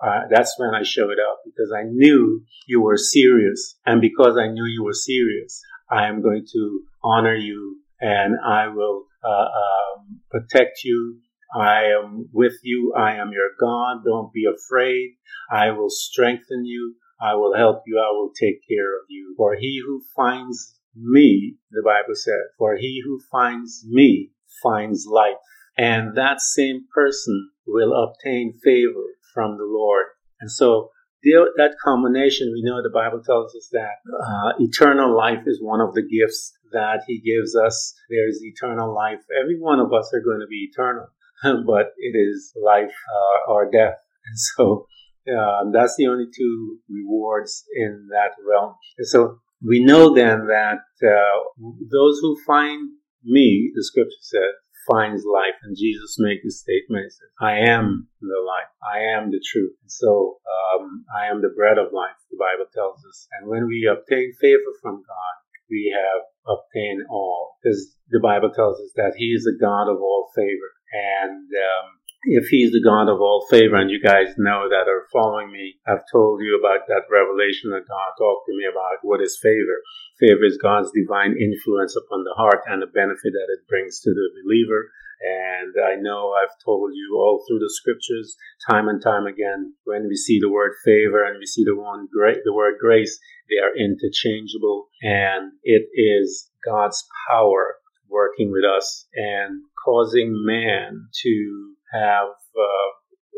uh, 0.02 0.22
that's 0.30 0.54
when 0.58 0.74
I 0.74 0.82
showed 0.82 1.18
up 1.18 1.40
because 1.44 1.72
I 1.74 1.84
knew 1.84 2.42
you 2.66 2.82
were 2.82 2.98
serious. 2.98 3.78
And 3.86 4.00
because 4.00 4.36
I 4.36 4.48
knew 4.48 4.66
you 4.66 4.84
were 4.84 4.92
serious, 4.92 5.62
I 5.90 6.08
am 6.08 6.22
going 6.22 6.46
to 6.52 6.80
honor 7.02 7.34
you 7.34 7.78
and 8.00 8.34
I 8.46 8.68
will 8.68 9.04
uh, 9.24 9.28
um, 9.28 10.20
protect 10.30 10.84
you 10.84 11.18
I 11.54 11.84
am 11.84 12.28
with 12.32 12.58
you. 12.62 12.94
I 12.96 13.16
am 13.16 13.30
your 13.32 13.50
God. 13.58 14.04
Don't 14.04 14.32
be 14.32 14.44
afraid. 14.46 15.16
I 15.50 15.70
will 15.70 15.90
strengthen 15.90 16.64
you. 16.64 16.96
I 17.20 17.34
will 17.34 17.54
help 17.56 17.82
you. 17.86 17.98
I 17.98 18.12
will 18.12 18.30
take 18.38 18.60
care 18.68 18.96
of 18.98 19.06
you. 19.08 19.34
For 19.36 19.54
he 19.56 19.80
who 19.84 20.02
finds 20.14 20.78
me, 20.94 21.56
the 21.70 21.82
Bible 21.84 22.14
says, 22.14 22.52
for 22.58 22.76
he 22.76 23.02
who 23.04 23.20
finds 23.30 23.84
me 23.88 24.32
finds 24.62 25.06
life. 25.06 25.36
And 25.78 26.16
that 26.16 26.40
same 26.40 26.86
person 26.94 27.50
will 27.66 27.92
obtain 27.92 28.52
favor 28.64 29.04
from 29.34 29.58
the 29.58 29.66
Lord. 29.66 30.06
And 30.40 30.50
so 30.50 30.90
that 31.22 31.74
combination, 31.82 32.52
we 32.52 32.62
know 32.62 32.82
the 32.82 32.90
Bible 32.90 33.20
tells 33.24 33.54
us 33.54 33.68
that 33.72 33.96
uh, 34.08 34.52
eternal 34.60 35.16
life 35.16 35.42
is 35.46 35.60
one 35.60 35.80
of 35.80 35.94
the 35.94 36.02
gifts 36.02 36.52
that 36.72 37.00
He 37.06 37.20
gives 37.20 37.56
us. 37.56 37.94
There 38.08 38.28
is 38.28 38.42
eternal 38.42 38.94
life. 38.94 39.20
Every 39.40 39.58
one 39.58 39.80
of 39.80 39.92
us 39.92 40.12
are 40.14 40.20
going 40.20 40.40
to 40.40 40.46
be 40.46 40.68
eternal. 40.70 41.08
but 41.66 41.92
it 41.98 42.16
is 42.16 42.52
life 42.62 42.94
uh, 43.14 43.52
or 43.52 43.70
death. 43.70 43.98
And 44.26 44.38
so 44.38 44.86
um, 45.28 45.72
that's 45.72 45.96
the 45.96 46.06
only 46.06 46.26
two 46.36 46.78
rewards 46.88 47.64
in 47.74 48.08
that 48.10 48.32
realm. 48.48 48.74
And 48.98 49.06
so 49.06 49.38
we 49.64 49.84
know 49.84 50.14
then 50.14 50.46
that 50.46 50.84
uh, 51.02 51.64
those 51.90 52.18
who 52.20 52.36
find 52.46 52.90
me, 53.24 53.72
the 53.74 53.82
scripture 53.84 54.22
says, 54.22 54.54
finds 54.86 55.24
life. 55.26 55.58
And 55.62 55.76
Jesus 55.76 56.16
makes 56.18 56.46
a 56.46 56.50
statement. 56.50 57.10
Says, 57.10 57.34
I 57.40 57.58
am 57.66 58.08
the 58.20 58.40
life. 58.46 58.70
I 58.86 59.18
am 59.18 59.30
the 59.30 59.42
truth. 59.42 59.74
And 59.82 59.90
so 59.90 60.38
um, 60.46 61.04
I 61.10 61.26
am 61.26 61.42
the 61.42 61.52
bread 61.54 61.78
of 61.78 61.92
life, 61.92 62.16
the 62.30 62.38
Bible 62.38 62.70
tells 62.72 63.02
us. 63.04 63.26
And 63.38 63.50
when 63.50 63.66
we 63.66 63.90
obtain 63.90 64.32
favor 64.40 64.72
from 64.80 65.02
God, 65.02 65.34
we 65.68 65.90
have 65.90 66.22
obtained 66.46 67.02
all. 67.10 67.58
Because 67.58 67.94
the 68.08 68.22
Bible 68.22 68.50
tells 68.54 68.78
us 68.78 68.92
that 68.94 69.18
He 69.18 69.34
is 69.34 69.42
the 69.42 69.58
God 69.60 69.90
of 69.90 69.98
all 69.98 70.30
favor. 70.34 70.70
And 70.96 71.44
um, 71.52 71.86
if 72.24 72.48
he's 72.48 72.72
the 72.72 72.82
God 72.82 73.12
of 73.12 73.20
all 73.20 73.46
favor, 73.50 73.76
and 73.76 73.90
you 73.90 74.00
guys 74.00 74.34
know 74.38 74.68
that 74.68 74.88
are 74.88 75.06
following 75.12 75.52
me, 75.52 75.76
I've 75.86 76.08
told 76.10 76.40
you 76.40 76.58
about 76.58 76.88
that 76.88 77.06
revelation 77.12 77.70
that 77.70 77.88
God 77.88 78.10
talked 78.16 78.46
to 78.48 78.56
me 78.56 78.64
about 78.64 79.04
what 79.04 79.20
is 79.20 79.38
favor. 79.40 79.78
Favor 80.18 80.44
is 80.44 80.58
God's 80.58 80.90
divine 80.96 81.36
influence 81.36 81.94
upon 81.94 82.24
the 82.24 82.34
heart 82.36 82.64
and 82.66 82.80
the 82.80 82.88
benefit 82.88 83.32
that 83.36 83.52
it 83.52 83.68
brings 83.68 84.00
to 84.00 84.10
the 84.10 84.28
believer. 84.42 84.90
And 85.20 85.74
I 85.80 85.96
know 85.96 86.32
I've 86.32 86.56
told 86.64 86.92
you 86.94 87.16
all 87.16 87.44
through 87.46 87.60
the 87.60 87.72
scriptures, 87.72 88.36
time 88.68 88.88
and 88.88 89.00
time 89.00 89.26
again, 89.26 89.74
when 89.84 90.08
we 90.08 90.16
see 90.16 90.40
the 90.40 90.50
word 90.50 90.72
favor 90.84 91.24
and 91.24 91.38
we 91.38 91.46
see 91.46 91.64
the 91.64 91.76
one 91.76 92.08
great, 92.12 92.38
the 92.44 92.52
word 92.52 92.74
grace, 92.80 93.18
they 93.48 93.56
are 93.56 93.76
interchangeable, 93.76 94.88
and 95.02 95.52
it 95.62 95.88
is 95.94 96.50
God's 96.64 97.06
power 97.30 97.76
working 98.08 98.50
with 98.50 98.64
us 98.64 99.06
and 99.14 99.62
causing 99.84 100.32
man 100.44 101.08
to 101.22 101.74
have 101.92 102.28
uh, 102.28 102.90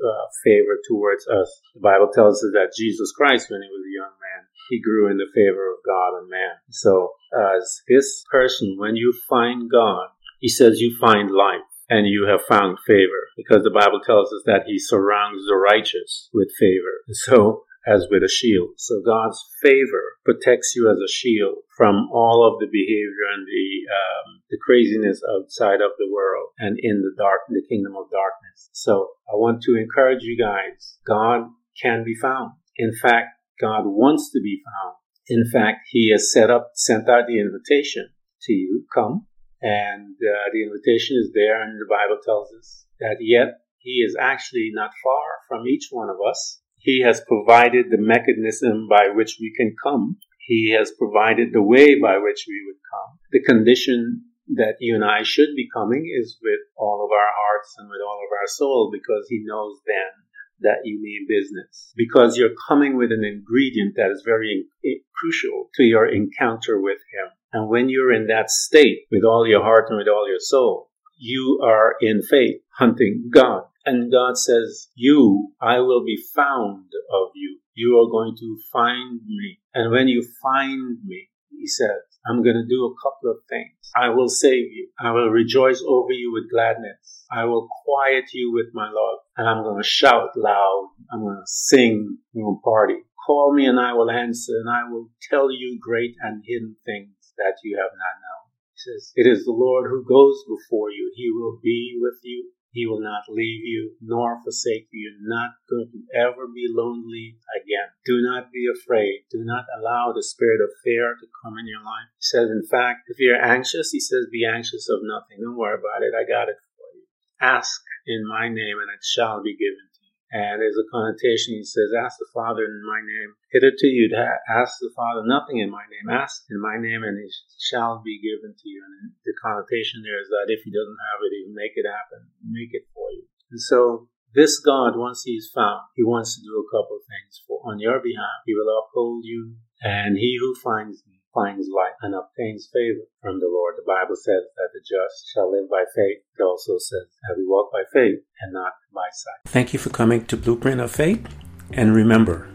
uh, 0.06 0.26
favor 0.44 0.78
towards 0.88 1.26
us. 1.26 1.60
The 1.74 1.80
Bible 1.80 2.08
tells 2.12 2.42
us 2.42 2.50
that 2.52 2.74
Jesus 2.76 3.12
Christ, 3.12 3.50
when 3.50 3.62
he 3.62 3.68
was 3.68 3.84
a 3.86 3.96
young 3.96 4.14
man, 4.18 4.46
he 4.70 4.80
grew 4.80 5.10
in 5.10 5.16
the 5.16 5.30
favor 5.34 5.70
of 5.70 5.78
God 5.84 6.18
and 6.18 6.28
man. 6.28 6.56
So, 6.70 7.12
as 7.34 7.82
this 7.88 8.24
person, 8.30 8.76
when 8.78 8.96
you 8.96 9.12
find 9.28 9.70
God, 9.70 10.08
he 10.40 10.48
says 10.48 10.80
you 10.80 10.96
find 11.00 11.30
life 11.30 11.66
and 11.88 12.06
you 12.06 12.26
have 12.28 12.42
found 12.48 12.78
favor 12.86 13.28
because 13.36 13.64
the 13.64 13.70
Bible 13.70 14.00
tells 14.04 14.32
us 14.32 14.42
that 14.46 14.64
he 14.66 14.78
surrounds 14.78 15.44
the 15.46 15.56
righteous 15.56 16.28
with 16.32 16.50
favor. 16.58 17.02
So 17.12 17.64
as 17.88 18.06
with 18.10 18.22
a 18.22 18.28
shield. 18.28 18.76
So 18.76 19.00
God's 19.04 19.40
favor 19.62 20.20
protects 20.24 20.74
you 20.76 20.90
as 20.90 20.98
a 20.98 21.10
shield 21.10 21.64
from 21.76 22.10
all 22.12 22.44
of 22.44 22.60
the 22.60 22.68
behavior 22.68 23.24
and 23.32 23.46
the 23.46 23.66
um, 23.88 24.42
the 24.50 24.58
craziness 24.60 25.22
outside 25.24 25.80
of 25.80 25.96
the 25.98 26.10
world 26.12 26.52
and 26.58 26.78
in 26.80 27.00
the 27.00 27.14
dark, 27.16 27.40
the 27.48 27.64
kingdom 27.68 27.96
of 27.96 28.10
darkness. 28.10 28.68
So 28.72 29.08
I 29.32 29.36
want 29.36 29.62
to 29.62 29.76
encourage 29.76 30.22
you 30.22 30.36
guys. 30.36 30.98
God 31.06 31.48
can 31.80 32.04
be 32.04 32.14
found. 32.14 32.52
In 32.76 32.92
fact, 32.94 33.38
God 33.60 33.84
wants 33.86 34.30
to 34.32 34.40
be 34.42 34.60
found. 34.64 34.96
In 35.28 35.44
fact, 35.50 35.88
He 35.90 36.10
has 36.12 36.32
set 36.32 36.50
up, 36.50 36.70
sent 36.74 37.08
out 37.08 37.26
the 37.26 37.40
invitation 37.40 38.10
to 38.42 38.52
you. 38.52 38.84
Come, 38.94 39.26
and 39.60 40.16
uh, 40.16 40.48
the 40.52 40.62
invitation 40.62 41.16
is 41.20 41.30
there, 41.34 41.62
and 41.62 41.78
the 41.78 41.88
Bible 41.88 42.18
tells 42.24 42.48
us 42.58 42.86
that 43.00 43.16
yet 43.20 43.60
He 43.78 44.04
is 44.06 44.16
actually 44.18 44.70
not 44.72 44.90
far 45.02 45.40
from 45.48 45.66
each 45.66 45.88
one 45.90 46.08
of 46.08 46.16
us. 46.28 46.60
He 46.78 47.02
has 47.02 47.20
provided 47.26 47.86
the 47.90 47.98
mechanism 47.98 48.88
by 48.88 49.08
which 49.14 49.38
we 49.40 49.52
can 49.56 49.74
come. 49.82 50.16
He 50.46 50.74
has 50.78 50.92
provided 50.92 51.52
the 51.52 51.62
way 51.62 51.98
by 52.00 52.18
which 52.18 52.46
we 52.48 52.62
would 52.66 52.80
come. 52.90 53.18
The 53.32 53.42
condition 53.42 54.24
that 54.54 54.76
you 54.80 54.94
and 54.94 55.04
I 55.04 55.22
should 55.22 55.54
be 55.54 55.68
coming 55.74 56.10
is 56.20 56.38
with 56.42 56.60
all 56.76 57.04
of 57.04 57.12
our 57.12 57.32
hearts 57.36 57.74
and 57.78 57.88
with 57.88 58.00
all 58.00 58.20
of 58.24 58.32
our 58.32 58.46
soul 58.46 58.90
because 58.92 59.26
He 59.28 59.42
knows 59.44 59.76
then 59.86 60.24
that 60.60 60.84
you 60.84 61.00
mean 61.00 61.26
business. 61.28 61.92
Because 61.96 62.36
you're 62.36 62.56
coming 62.68 62.96
with 62.96 63.12
an 63.12 63.24
ingredient 63.24 63.94
that 63.96 64.10
is 64.10 64.22
very 64.24 64.66
crucial 65.14 65.68
to 65.74 65.82
your 65.82 66.06
encounter 66.06 66.80
with 66.80 66.98
Him. 67.12 67.30
And 67.52 67.68
when 67.68 67.88
you're 67.88 68.12
in 68.12 68.26
that 68.28 68.50
state 68.50 69.00
with 69.10 69.24
all 69.24 69.46
your 69.46 69.62
heart 69.62 69.86
and 69.88 69.98
with 69.98 70.08
all 70.08 70.28
your 70.28 70.40
soul, 70.40 70.90
you 71.18 71.60
are 71.64 71.96
in 72.00 72.22
faith 72.22 72.60
hunting 72.78 73.28
God. 73.32 73.64
And 73.88 74.12
God 74.12 74.36
says, 74.36 74.90
You, 74.94 75.54
I 75.62 75.78
will 75.78 76.04
be 76.04 76.22
found 76.34 76.92
of 77.10 77.28
you. 77.34 77.58
You 77.72 77.96
are 78.00 78.10
going 78.10 78.36
to 78.38 78.58
find 78.70 79.18
me. 79.26 79.60
And 79.72 79.90
when 79.90 80.08
you 80.08 80.22
find 80.42 80.98
me, 81.06 81.30
he 81.48 81.66
says, 81.66 81.96
I'm 82.26 82.42
going 82.42 82.56
to 82.56 82.68
do 82.68 82.84
a 82.84 82.96
couple 83.02 83.30
of 83.30 83.38
things. 83.48 83.72
I 83.96 84.10
will 84.10 84.28
save 84.28 84.72
you. 84.72 84.90
I 85.00 85.12
will 85.12 85.30
rejoice 85.30 85.82
over 85.88 86.12
you 86.12 86.30
with 86.34 86.50
gladness. 86.50 87.24
I 87.32 87.46
will 87.46 87.66
quiet 87.86 88.24
you 88.34 88.52
with 88.52 88.66
my 88.74 88.90
love. 88.90 89.20
And 89.38 89.48
I'm 89.48 89.62
going 89.62 89.82
to 89.82 89.88
shout 89.88 90.36
loud. 90.36 90.90
I'm 91.10 91.20
going 91.20 91.40
to 91.40 91.46
sing. 91.46 92.18
I'm 92.34 92.42
going 92.42 92.58
to 92.58 92.62
party. 92.62 92.98
Call 93.26 93.54
me 93.54 93.64
and 93.64 93.80
I 93.80 93.94
will 93.94 94.10
answer 94.10 94.52
and 94.52 94.68
I 94.68 94.90
will 94.90 95.08
tell 95.30 95.50
you 95.50 95.78
great 95.80 96.14
and 96.20 96.44
hidden 96.46 96.76
things 96.84 97.32
that 97.38 97.54
you 97.64 97.78
have 97.78 97.92
not 97.96 98.20
known. 98.20 98.52
He 98.74 98.92
says, 98.92 99.12
It 99.16 99.26
is 99.26 99.46
the 99.46 99.52
Lord 99.52 99.88
who 99.88 100.04
goes 100.04 100.44
before 100.44 100.90
you. 100.90 101.10
He 101.16 101.30
will 101.32 101.58
be 101.62 101.96
with 101.98 102.20
you. 102.22 102.52
He 102.70 102.86
will 102.86 103.00
not 103.00 103.24
leave 103.28 103.64
you 103.64 103.96
nor 104.00 104.40
forsake 104.42 104.88
you. 104.92 105.10
You're 105.10 105.28
not 105.28 105.52
going 105.68 105.90
to 105.92 106.18
ever 106.18 106.46
be 106.46 106.66
lonely 106.68 107.38
again. 107.56 107.88
Do 108.04 108.20
not 108.20 108.52
be 108.52 108.66
afraid. 108.68 109.24
Do 109.30 109.42
not 109.44 109.64
allow 109.78 110.12
the 110.12 110.22
spirit 110.22 110.60
of 110.60 110.70
fear 110.84 111.16
to 111.18 111.26
come 111.42 111.58
in 111.58 111.66
your 111.66 111.80
life. 111.80 112.12
He 112.16 112.24
says, 112.24 112.50
in 112.50 112.66
fact, 112.70 113.08
if 113.08 113.18
you're 113.18 113.40
anxious, 113.40 113.90
he 113.90 114.00
says, 114.00 114.26
be 114.30 114.44
anxious 114.44 114.88
of 114.88 115.00
nothing. 115.02 115.42
Don't 115.42 115.56
worry 115.56 115.78
about 115.78 116.02
it. 116.02 116.12
I 116.14 116.28
got 116.28 116.48
it 116.48 116.56
for 116.76 116.88
you. 116.94 117.04
Ask 117.40 117.80
in 118.06 118.26
my 118.28 118.48
name 118.48 118.78
and 118.80 118.92
it 118.92 119.02
shall 119.02 119.42
be 119.42 119.56
given 119.56 119.88
and 120.30 120.60
there's 120.60 120.76
a 120.76 120.90
connotation, 120.92 121.56
he 121.56 121.64
says, 121.64 121.96
ask 121.96 122.20
the 122.20 122.28
Father 122.36 122.68
in 122.68 122.84
my 122.84 123.00
name. 123.00 123.32
Hitherto 123.48 123.88
you'd 123.88 124.12
ha- 124.12 124.44
ask 124.44 124.76
the 124.80 124.92
Father 124.92 125.24
nothing 125.24 125.58
in 125.58 125.72
my 125.72 125.88
name. 125.88 126.12
Ask 126.12 126.44
in 126.52 126.60
my 126.60 126.76
name 126.76 127.00
and 127.00 127.16
it 127.16 127.32
shall 127.56 128.04
be 128.04 128.20
given 128.20 128.52
to 128.52 128.66
you. 128.68 128.84
And 128.84 129.16
the 129.24 129.32
connotation 129.40 130.04
there 130.04 130.20
is 130.20 130.28
that 130.28 130.52
if 130.52 130.60
he 130.64 130.70
doesn't 130.70 131.04
have 131.12 131.20
it, 131.24 131.32
he'll 131.32 131.56
make 131.56 131.76
it 131.80 131.88
happen, 131.88 132.28
make 132.44 132.76
it 132.76 132.84
for 132.92 133.08
you. 133.16 133.24
And 133.50 133.60
so 133.60 134.08
this 134.36 134.60
God, 134.60 134.92
once 135.00 135.24
he's 135.24 135.48
found, 135.48 135.88
he 135.96 136.04
wants 136.04 136.36
to 136.36 136.44
do 136.44 136.60
a 136.60 136.68
couple 136.68 137.00
of 137.00 137.08
things 137.08 137.40
for 137.48 137.64
on 137.64 137.80
your 137.80 137.96
behalf. 137.96 138.44
He 138.44 138.52
will 138.52 138.68
uphold 138.68 139.24
you, 139.24 139.56
and 139.80 140.18
he 140.18 140.36
who 140.38 140.54
finds 140.54 141.00
me 141.08 141.18
finds 141.34 141.68
life 141.68 141.96
and 142.02 142.16
obtains 142.16 142.68
favor 142.72 143.06
from 143.20 143.38
the 143.38 143.48
Lord. 143.48 143.76
The 143.76 143.86
Bible 143.86 144.16
says 144.16 144.48
that 144.56 144.72
the 144.72 144.80
just 144.80 145.28
shall 145.30 145.52
live 145.52 145.70
by 145.70 145.84
faith. 145.94 146.24
It 146.34 146.42
also 146.42 146.80
says 146.80 147.08
that 147.28 147.36
we 147.36 147.46
walk 147.46 147.70
by 147.70 147.84
faith 147.92 148.24
and 148.40 148.52
not 148.52 148.74
sight. 149.12 149.40
Thank 149.46 149.72
you 149.72 149.78
for 149.78 149.90
coming 149.90 150.24
to 150.26 150.36
Blueprint 150.36 150.80
of 150.80 150.90
Faith. 150.90 151.26
And 151.72 151.94
remember, 151.94 152.48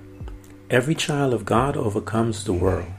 every 0.70 0.96
child 0.96 1.34
of 1.34 1.46
God 1.46 1.78
overcomes 1.78 2.44
the 2.44 2.54
world. 2.54 2.92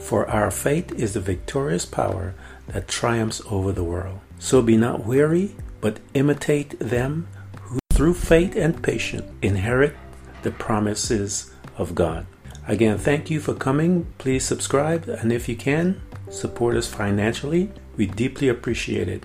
For 0.00 0.28
our 0.28 0.50
faith 0.50 0.92
is 0.92 1.14
the 1.14 1.20
victorious 1.20 1.86
power 1.86 2.34
that 2.68 2.88
triumphs 2.88 3.42
over 3.50 3.72
the 3.72 3.84
world. 3.84 4.20
So 4.38 4.62
be 4.62 4.76
not 4.76 5.04
weary, 5.04 5.56
but 5.80 6.00
imitate 6.14 6.78
them 6.78 7.28
who 7.62 7.78
through 7.92 8.14
faith 8.14 8.56
and 8.56 8.82
patience 8.82 9.24
inherit 9.42 9.94
the 10.42 10.50
promises 10.50 11.52
of 11.76 11.94
God. 11.94 12.26
Again, 12.68 12.98
thank 12.98 13.30
you 13.30 13.40
for 13.40 13.54
coming. 13.54 14.06
Please 14.18 14.44
subscribe, 14.44 15.08
and 15.08 15.32
if 15.32 15.48
you 15.48 15.56
can, 15.56 16.02
support 16.28 16.76
us 16.76 16.88
financially. 16.88 17.70
We 17.96 18.06
deeply 18.06 18.48
appreciate 18.48 19.08
it. 19.08 19.24